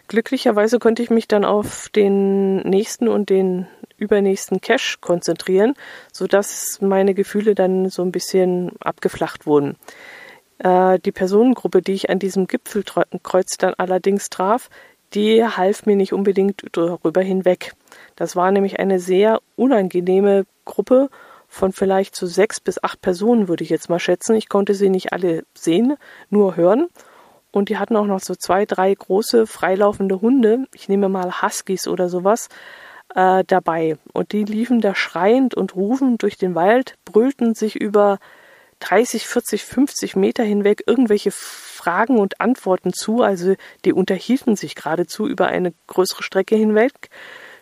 Glücklicherweise 0.07 0.79
konnte 0.79 1.03
ich 1.03 1.09
mich 1.09 1.27
dann 1.27 1.43
auf 1.43 1.89
den 1.89 2.61
nächsten 2.61 3.09
und 3.09 3.29
den 3.29 3.67
übernächsten 3.97 4.61
Cache 4.61 4.99
konzentrieren, 5.01 5.73
sodass 6.13 6.79
meine 6.79 7.13
Gefühle 7.13 7.53
dann 7.53 7.89
so 7.89 8.01
ein 8.01 8.13
bisschen 8.13 8.71
abgeflacht 8.79 9.45
wurden. 9.45 9.75
Äh, 10.59 10.99
die 10.99 11.11
Personengruppe, 11.11 11.81
die 11.81 11.95
ich 11.95 12.09
an 12.09 12.19
diesem 12.19 12.47
Gipfelkreuz 12.47 13.57
dann 13.57 13.73
allerdings 13.77 14.29
traf, 14.29 14.69
die 15.13 15.43
half 15.43 15.85
mir 15.85 15.97
nicht 15.97 16.13
unbedingt 16.13 16.63
darüber 16.71 17.21
hinweg. 17.21 17.73
Das 18.15 18.37
war 18.37 18.51
nämlich 18.51 18.79
eine 18.79 19.01
sehr 19.01 19.41
unangenehme 19.57 20.45
Gruppe 20.63 21.09
von 21.49 21.73
vielleicht 21.73 22.15
so 22.15 22.27
sechs 22.27 22.59
bis 22.59 22.81
acht 22.81 23.01
Personen, 23.01 23.47
würde 23.47 23.63
ich 23.63 23.69
jetzt 23.69 23.89
mal 23.89 23.99
schätzen. 23.99 24.35
Ich 24.35 24.47
konnte 24.47 24.75
sie 24.75 24.89
nicht 24.89 25.11
alle 25.11 25.43
sehen, 25.53 25.97
nur 26.29 26.55
hören. 26.55 26.87
Und 27.51 27.69
die 27.69 27.77
hatten 27.77 27.95
auch 27.95 28.05
noch 28.05 28.19
so 28.19 28.35
zwei, 28.35 28.65
drei 28.65 28.93
große 28.93 29.47
freilaufende 29.47 30.21
Hunde. 30.21 30.67
Ich 30.73 30.87
nehme 30.87 31.09
mal 31.09 31.41
Huskies 31.41 31.87
oder 31.87 32.07
sowas 32.07 32.47
äh, 33.15 33.43
dabei. 33.45 33.97
Und 34.13 34.31
die 34.31 34.43
liefen 34.43 34.79
da 34.79 34.93
schreiend 34.93 35.55
und 35.55 35.75
rufend 35.75 36.21
durch 36.21 36.37
den 36.37 36.53
Wald, 36.53 36.95
brüllten 37.05 37.55
sich 37.55 37.75
über 37.75 38.19
30, 38.79 39.27
40, 39.27 39.65
50 39.65 40.15
Meter 40.15 40.43
hinweg 40.43 40.83
irgendwelche 40.85 41.31
Fragen 41.31 42.19
und 42.19 42.39
Antworten 42.39 42.93
zu. 42.93 43.23
Also 43.23 43.55
die 43.83 43.93
unterhielten 43.93 44.55
sich 44.55 44.75
geradezu 44.75 45.27
über 45.27 45.47
eine 45.47 45.73
größere 45.87 46.23
Strecke 46.23 46.55
hinweg, 46.55 47.09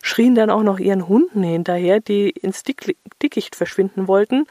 schrien 0.01 0.35
dann 0.35 0.49
auch 0.49 0.63
noch 0.63 0.79
ihren 0.79 1.07
Hunden 1.07 1.43
hinterher, 1.43 1.99
die 1.99 2.29
ins 2.29 2.63
Dickicht 2.63 3.55
verschwinden 3.55 4.07
wollten 4.07 4.45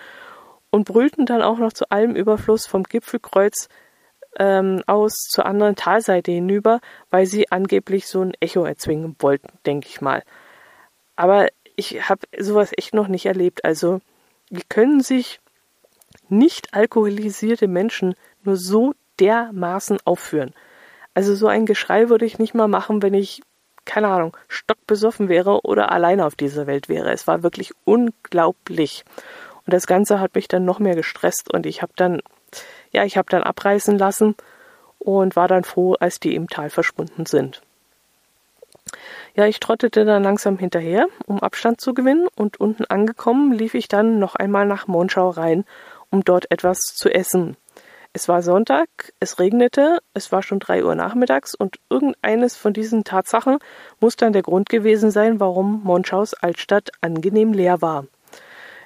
und 0.71 0.85
brüllten 0.85 1.27
dann 1.27 1.43
auch 1.43 1.59
noch 1.59 1.73
zu 1.73 1.91
allem 1.91 2.15
Überfluss 2.15 2.67
vom 2.67 2.83
Gipfelkreuz 2.83 3.69
ähm, 4.39 4.83
aus 4.87 5.15
zur 5.31 5.47
anderen 5.47 5.77
Talseite 5.77 6.33
hinüber, 6.33 6.81
weil 7.11 7.27
sie 7.27 7.51
angeblich 7.51 8.07
so 8.07 8.23
ein 8.23 8.35
Echo 8.41 8.65
erzwingen 8.65 9.17
wollten, 9.19 9.49
denke 9.65 9.89
ich 9.89 10.01
mal. 10.01 10.23
Aber 11.17 11.49
ich 11.77 12.09
habe 12.09 12.27
sowas 12.39 12.73
echt 12.77 12.95
noch 12.95 13.09
nicht 13.09 13.27
erlebt. 13.27 13.65
Also, 13.65 14.01
wie 14.51 14.63
können 14.69 15.01
sich 15.01 15.41
nicht 16.29 16.75
alkoholisierte 16.75 17.69
Menschen 17.69 18.15
nur 18.43 18.57
so 18.57 18.95
dermaßen 19.19 19.99
aufführen? 20.05 20.55
Also 21.15 21.35
so 21.35 21.47
ein 21.47 21.65
Geschrei 21.65 22.11
würde 22.11 22.27
ich 22.27 22.39
nicht 22.39 22.55
mal 22.55 22.69
machen, 22.69 23.03
wenn 23.03 23.15
ich, 23.15 23.41
keine 23.87 24.09
Ahnung, 24.09 24.37
stockbesoffen 24.49 25.29
wäre 25.29 25.63
oder 25.63 25.91
alleine 25.91 26.27
auf 26.27 26.35
dieser 26.35 26.67
Welt 26.67 26.89
wäre. 26.89 27.11
Es 27.13 27.27
war 27.27 27.43
wirklich 27.43 27.73
unglaublich. 27.85 29.05
Und 29.65 29.73
das 29.73 29.87
Ganze 29.87 30.21
hat 30.21 30.35
mich 30.35 30.49
dann 30.49 30.65
noch 30.65 30.79
mehr 30.79 30.95
gestresst 30.95 31.53
und 31.53 31.65
ich 31.65 31.83
habe 31.83 31.93
dann, 31.97 32.21
ja, 32.93 33.05
ich 33.05 33.17
habe 33.17 33.31
dann 33.31 33.43
abreißen 33.43 33.97
lassen 33.97 34.35
und 34.99 35.37
war 35.37 35.49
dann 35.49 35.65
froh, 35.65 35.95
als 35.95 36.21
die 36.21 36.35
im 36.35 36.49
Tal 36.49 36.71
verschwunden 36.71 37.27
sind. 37.27 37.63
Ja, 39.35 39.47
ich 39.47 39.61
trottete 39.61 40.05
dann 40.05 40.23
langsam 40.23 40.59
hinterher, 40.59 41.07
um 41.27 41.41
Abstand 41.41 41.81
zu 41.81 41.93
gewinnen, 41.93 42.29
und 42.37 42.59
unten 42.59 42.85
angekommen 42.85 43.53
lief 43.53 43.75
ich 43.75 43.89
dann 43.89 44.19
noch 44.19 44.35
einmal 44.35 44.67
nach 44.67 44.87
Monschau 44.87 45.31
rein, 45.31 45.65
um 46.11 46.25
dort 46.25 46.51
etwas 46.51 46.81
zu 46.81 47.11
essen. 47.11 47.57
Es 48.13 48.29
war 48.29 48.43
Sonntag, 48.43 48.89
es 49.21 49.39
regnete, 49.39 49.99
es 50.15 50.33
war 50.33 50.43
schon 50.43 50.59
drei 50.59 50.85
Uhr 50.85 50.95
nachmittags 50.95 51.55
und 51.55 51.79
irgendeines 51.91 52.57
von 52.57 52.73
diesen 52.73 53.05
Tatsachen 53.05 53.59
muss 54.01 54.17
dann 54.17 54.33
der 54.33 54.43
Grund 54.43 54.69
gewesen 54.69 55.11
sein, 55.11 55.41
warum 55.41 55.83
Monschaus 55.85 56.35
Altstadt 56.35 56.91
angenehm 57.01 57.53
leer 57.53 57.83
war. 57.83 58.07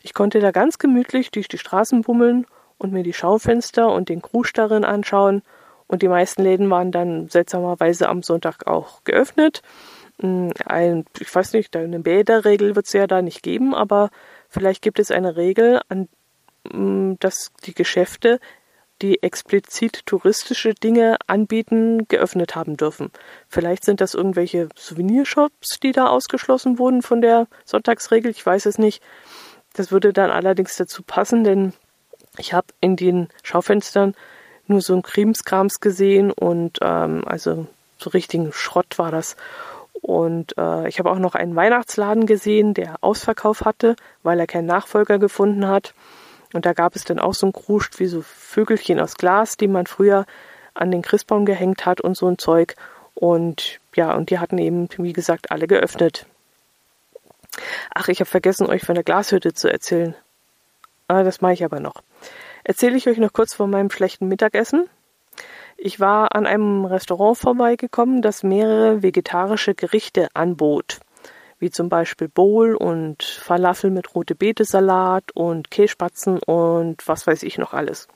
Ich 0.02 0.14
konnte 0.14 0.40
da 0.40 0.50
ganz 0.50 0.78
gemütlich 0.78 1.30
durch 1.30 1.48
die 1.48 1.58
Straßen 1.58 2.02
bummeln 2.02 2.46
und 2.78 2.92
mir 2.92 3.02
die 3.02 3.12
Schaufenster 3.12 3.92
und 3.92 4.08
den 4.08 4.22
Krusch 4.22 4.52
darin 4.52 4.84
anschauen, 4.84 5.42
und 5.86 6.02
die 6.02 6.08
meisten 6.08 6.44
Läden 6.44 6.70
waren 6.70 6.92
dann 6.92 7.28
seltsamerweise 7.28 8.08
am 8.08 8.22
Sonntag 8.22 8.68
auch 8.68 9.02
geöffnet 9.02 9.60
ein, 10.22 11.04
ich 11.18 11.34
weiß 11.34 11.52
nicht, 11.54 11.76
eine 11.76 12.00
Bäderregel 12.00 12.76
wird 12.76 12.86
es 12.86 12.92
ja 12.92 13.06
da 13.06 13.22
nicht 13.22 13.42
geben, 13.42 13.74
aber 13.74 14.10
vielleicht 14.48 14.82
gibt 14.82 14.98
es 14.98 15.10
eine 15.10 15.36
Regel, 15.36 15.80
an, 15.88 16.08
dass 17.18 17.52
die 17.64 17.74
Geschäfte, 17.74 18.38
die 19.02 19.22
explizit 19.22 20.04
touristische 20.06 20.74
Dinge 20.74 21.16
anbieten, 21.26 22.06
geöffnet 22.08 22.54
haben 22.54 22.76
dürfen. 22.76 23.10
Vielleicht 23.48 23.84
sind 23.84 24.00
das 24.00 24.14
irgendwelche 24.14 24.68
Souvenirshops, 24.76 25.80
die 25.82 25.92
da 25.92 26.06
ausgeschlossen 26.06 26.78
wurden 26.78 27.02
von 27.02 27.20
der 27.20 27.46
Sonntagsregel, 27.64 28.30
ich 28.30 28.44
weiß 28.44 28.66
es 28.66 28.78
nicht. 28.78 29.02
Das 29.74 29.92
würde 29.92 30.12
dann 30.12 30.30
allerdings 30.30 30.76
dazu 30.76 31.02
passen, 31.02 31.44
denn 31.44 31.72
ich 32.38 32.52
habe 32.52 32.68
in 32.80 32.96
den 32.96 33.28
Schaufenstern 33.42 34.14
nur 34.66 34.80
so 34.80 34.94
ein 34.94 35.02
Krimskrams 35.02 35.80
gesehen 35.80 36.30
und 36.30 36.78
ähm, 36.80 37.24
also 37.26 37.66
so 37.98 38.10
richtigen 38.10 38.52
Schrott 38.52 38.98
war 38.98 39.10
das. 39.10 39.36
Und 40.00 40.56
äh, 40.56 40.88
ich 40.88 40.98
habe 40.98 41.10
auch 41.10 41.18
noch 41.18 41.34
einen 41.34 41.56
Weihnachtsladen 41.56 42.26
gesehen, 42.26 42.72
der 42.72 42.96
Ausverkauf 43.02 43.62
hatte, 43.62 43.96
weil 44.22 44.40
er 44.40 44.46
keinen 44.46 44.66
Nachfolger 44.66 45.18
gefunden 45.18 45.66
hat. 45.66 45.94
Und 46.52 46.66
da 46.66 46.72
gab 46.72 46.96
es 46.96 47.04
dann 47.04 47.18
auch 47.18 47.34
so 47.34 47.46
ein 47.46 47.52
Kruscht 47.52 47.98
wie 48.00 48.06
so 48.06 48.22
Vögelchen 48.22 48.98
aus 49.00 49.14
Glas, 49.14 49.56
die 49.56 49.68
man 49.68 49.86
früher 49.86 50.26
an 50.74 50.90
den 50.90 51.02
Christbaum 51.02 51.44
gehängt 51.44 51.86
hat 51.86 52.00
und 52.00 52.16
so 52.16 52.26
ein 52.26 52.38
Zeug. 52.38 52.74
Und 53.14 53.80
ja, 53.94 54.14
und 54.14 54.30
die 54.30 54.38
hatten 54.38 54.58
eben, 54.58 54.88
wie 54.98 55.12
gesagt, 55.12 55.50
alle 55.50 55.66
geöffnet. 55.66 56.26
Ach, 57.94 58.08
ich 58.08 58.20
habe 58.20 58.30
vergessen, 58.30 58.66
euch 58.66 58.82
von 58.82 58.94
der 58.94 59.04
Glashütte 59.04 59.52
zu 59.52 59.70
erzählen. 59.70 60.14
Ah, 61.08 61.22
das 61.22 61.40
mache 61.40 61.54
ich 61.54 61.64
aber 61.64 61.80
noch. 61.80 62.02
Erzähle 62.64 62.96
ich 62.96 63.08
euch 63.08 63.18
noch 63.18 63.32
kurz 63.32 63.54
von 63.54 63.70
meinem 63.70 63.90
schlechten 63.90 64.28
Mittagessen. 64.28 64.88
Ich 65.76 65.98
war 65.98 66.34
an 66.34 66.46
einem 66.46 66.84
Restaurant 66.84 67.38
vorbeigekommen, 67.38 68.22
das 68.22 68.42
mehrere 68.42 69.02
vegetarische 69.02 69.74
Gerichte 69.74 70.28
anbot, 70.34 71.00
wie 71.60 71.70
zum 71.70 71.88
Beispiel 71.88 72.28
Bowl 72.28 72.74
und 72.74 73.22
Falafel 73.22 73.90
mit 73.90 74.14
rote 74.14 74.34
Beete 74.34 74.64
Salat 74.64 75.30
und 75.34 75.70
Kässpatzen 75.70 76.40
und 76.44 77.06
was 77.06 77.26
weiß 77.26 77.44
ich 77.44 77.58
noch 77.58 77.72
alles. 77.72 78.08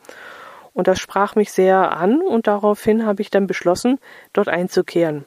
Und 0.73 0.89
das 0.89 0.99
sprach 0.99 1.37
mich 1.37 1.53
sehr 1.53 1.97
an 1.97 2.21
und 2.21 2.49
daraufhin 2.49 3.07
habe 3.07 3.23
ich 3.23 3.31
dann 3.31 3.47
beschlossen, 3.47 4.01
dort 4.33 4.49
einzukehren. 4.49 5.25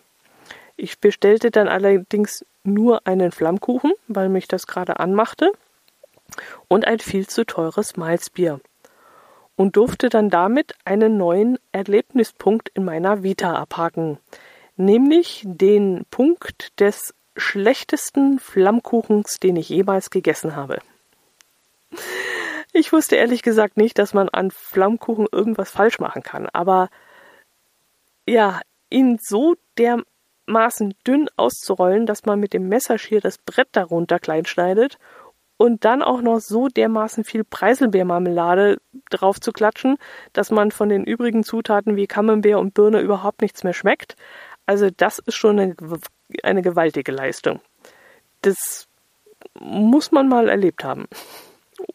Ich 0.76 1.00
bestellte 1.00 1.52
dann 1.52 1.70
allerdings 1.70 2.46
nur 2.64 3.08
einen 3.08 3.32
Flammkuchen, 3.32 3.94
weil 4.08 4.28
mich 4.28 4.48
das 4.48 4.68
gerade 4.68 5.00
anmachte, 5.00 5.52
und 6.68 6.86
ein 6.86 7.00
viel 7.00 7.28
zu 7.28 7.46
teures 7.46 7.96
Malzbier 7.96 8.60
und 9.56 9.76
durfte 9.76 10.10
dann 10.10 10.30
damit 10.30 10.76
einen 10.86 11.18
neuen 11.18 11.58
Erlebnispunkt 11.72 12.70
in 12.74 12.86
meiner 12.86 13.24
Vita 13.24 13.56
abhaken, 13.56 14.20
nämlich 14.76 15.44
den 15.46 16.06
Punkt 16.12 16.80
des 16.80 17.14
schlechtesten 17.38 18.40
Flammkuchens, 18.40 19.38
den 19.40 19.56
ich 19.56 19.70
jemals 19.70 20.10
gegessen 20.10 20.56
habe. 20.56 20.80
Ich 22.74 22.92
wusste 22.92 23.16
ehrlich 23.16 23.42
gesagt 23.42 23.78
nicht, 23.78 23.98
dass 23.98 24.14
man 24.14 24.30
an 24.30 24.52
Flammkuchen 24.52 25.28
irgendwas 25.32 25.72
falsch 25.72 26.00
machen 26.00 26.22
kann, 26.22 26.48
aber 26.54 26.90
ja, 28.28 28.60
ihn 28.90 29.18
so 29.22 29.56
dermaßen 29.78 30.94
dünn 31.06 31.30
auszurollen, 31.38 32.06
dass 32.06 32.26
man 32.26 32.40
mit 32.40 32.54
dem 32.54 32.68
Messerschir 32.68 33.22
das 33.22 33.38
Brett 33.38 33.70
darunter 33.72 34.20
kleinschneidet 34.20 34.98
und 35.58 35.86
dann 35.86 36.04
auch 36.04 36.22
noch 36.22 36.40
so 36.40 36.68
dermaßen 36.68 37.24
viel 37.24 37.44
Preiselbeermarmelade 37.44 38.78
drauf 39.10 39.40
zu 39.40 39.52
klatschen, 39.52 39.98
dass 40.34 40.52
man 40.52 40.72
von 40.72 40.90
den 40.90 41.04
übrigen 41.04 41.44
Zutaten 41.44 41.96
wie 41.96 42.08
Camembert 42.08 42.56
und 42.56 42.74
Birne 42.74 43.02
überhaupt 43.02 43.42
nichts 43.42 43.64
mehr 43.64 43.74
schmeckt. 43.74 44.16
Also 44.68 44.90
das 44.96 45.18
ist 45.18 45.36
schon 45.36 45.60
eine, 45.60 45.76
eine 46.44 46.62
gewaltige 46.62 47.12
Leistung. 47.12 47.60
Das 48.44 48.88
muss 49.60 50.12
man 50.12 50.30
mal 50.30 50.48
erlebt 50.48 50.84
haben. 50.84 51.08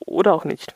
Oder 0.01 0.35
auch 0.35 0.45
nicht. 0.45 0.75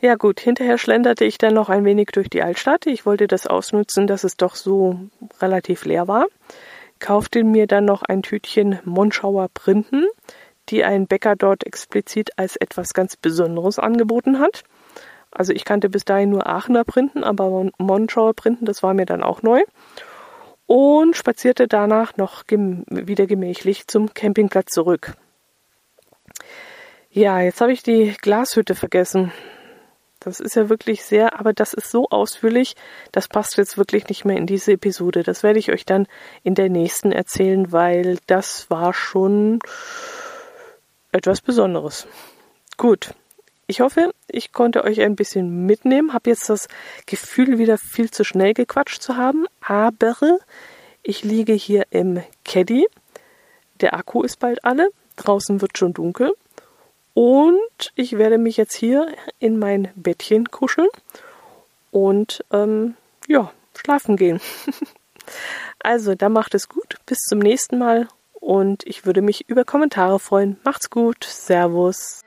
Ja 0.00 0.14
gut, 0.14 0.38
hinterher 0.38 0.78
schlenderte 0.78 1.24
ich 1.24 1.38
dann 1.38 1.54
noch 1.54 1.68
ein 1.68 1.84
wenig 1.84 2.10
durch 2.12 2.30
die 2.30 2.42
Altstadt. 2.42 2.86
Ich 2.86 3.04
wollte 3.04 3.26
das 3.26 3.48
ausnutzen, 3.48 4.06
dass 4.06 4.22
es 4.22 4.36
doch 4.36 4.54
so 4.54 5.00
relativ 5.40 5.84
leer 5.84 6.06
war. 6.06 6.26
Kaufte 7.00 7.42
mir 7.42 7.66
dann 7.66 7.84
noch 7.84 8.02
ein 8.02 8.22
Tütchen 8.22 8.78
Monschauer 8.84 9.48
Printen 9.52 10.06
die 10.68 10.84
ein 10.84 11.06
Bäcker 11.06 11.36
dort 11.36 11.64
explizit 11.64 12.30
als 12.36 12.56
etwas 12.56 12.92
ganz 12.92 13.16
Besonderes 13.16 13.78
angeboten 13.78 14.38
hat. 14.38 14.64
Also 15.30 15.52
ich 15.52 15.64
kannte 15.64 15.88
bis 15.88 16.04
dahin 16.04 16.30
nur 16.30 16.46
Aachener 16.46 16.84
Printen, 16.84 17.22
aber 17.24 17.68
Monschauer 17.78 18.34
Printen, 18.34 18.64
das 18.64 18.82
war 18.82 18.94
mir 18.94 19.06
dann 19.06 19.22
auch 19.22 19.42
neu. 19.42 19.62
Und 20.66 21.16
spazierte 21.16 21.68
danach 21.68 22.16
noch 22.16 22.46
gem 22.46 22.84
wieder 22.88 23.26
gemächlich 23.26 23.86
zum 23.86 24.12
Campingplatz 24.12 24.72
zurück. 24.72 25.14
Ja, 27.10 27.40
jetzt 27.40 27.60
habe 27.60 27.72
ich 27.72 27.82
die 27.82 28.14
Glashütte 28.20 28.74
vergessen. 28.74 29.32
Das 30.18 30.40
ist 30.40 30.56
ja 30.56 30.68
wirklich 30.68 31.04
sehr, 31.04 31.38
aber 31.38 31.52
das 31.52 31.72
ist 31.72 31.90
so 31.90 32.08
ausführlich, 32.08 32.74
das 33.12 33.28
passt 33.28 33.58
jetzt 33.58 33.78
wirklich 33.78 34.08
nicht 34.08 34.24
mehr 34.24 34.36
in 34.36 34.46
diese 34.46 34.72
Episode. 34.72 35.22
Das 35.22 35.44
werde 35.44 35.60
ich 35.60 35.70
euch 35.70 35.84
dann 35.84 36.08
in 36.42 36.56
der 36.56 36.68
nächsten 36.68 37.12
erzählen, 37.12 37.70
weil 37.70 38.18
das 38.26 38.68
war 38.70 38.92
schon 38.92 39.60
etwas 41.12 41.40
Besonderes. 41.40 42.08
Gut. 42.76 43.14
Ich 43.68 43.80
hoffe, 43.80 44.14
ich 44.28 44.52
konnte 44.52 44.84
euch 44.84 45.00
ein 45.00 45.16
bisschen 45.16 45.66
mitnehmen, 45.66 46.12
habe 46.12 46.30
jetzt 46.30 46.48
das 46.48 46.68
Gefühl, 47.06 47.58
wieder 47.58 47.78
viel 47.78 48.10
zu 48.12 48.22
schnell 48.22 48.54
gequatscht 48.54 49.02
zu 49.02 49.16
haben, 49.16 49.46
aber 49.60 50.38
ich 51.02 51.24
liege 51.24 51.52
hier 51.52 51.84
im 51.90 52.22
Caddy. 52.44 52.86
Der 53.80 53.94
Akku 53.94 54.22
ist 54.22 54.38
bald 54.38 54.64
alle, 54.64 54.90
draußen 55.16 55.60
wird 55.60 55.78
schon 55.78 55.92
dunkel 55.92 56.32
und 57.12 57.92
ich 57.96 58.18
werde 58.18 58.38
mich 58.38 58.56
jetzt 58.56 58.74
hier 58.74 59.08
in 59.40 59.58
mein 59.58 59.88
Bettchen 59.96 60.48
kuscheln 60.50 60.88
und 61.90 62.44
ähm, 62.52 62.94
ja, 63.26 63.50
schlafen 63.76 64.16
gehen. 64.16 64.40
also, 65.80 66.14
da 66.14 66.28
macht 66.28 66.54
es 66.54 66.68
gut. 66.68 66.98
Bis 67.06 67.18
zum 67.20 67.40
nächsten 67.40 67.78
Mal 67.78 68.06
und 68.34 68.86
ich 68.86 69.06
würde 69.06 69.22
mich 69.22 69.48
über 69.48 69.64
Kommentare 69.64 70.20
freuen. 70.20 70.60
Macht's 70.62 70.88
gut. 70.88 71.24
Servus. 71.24 72.25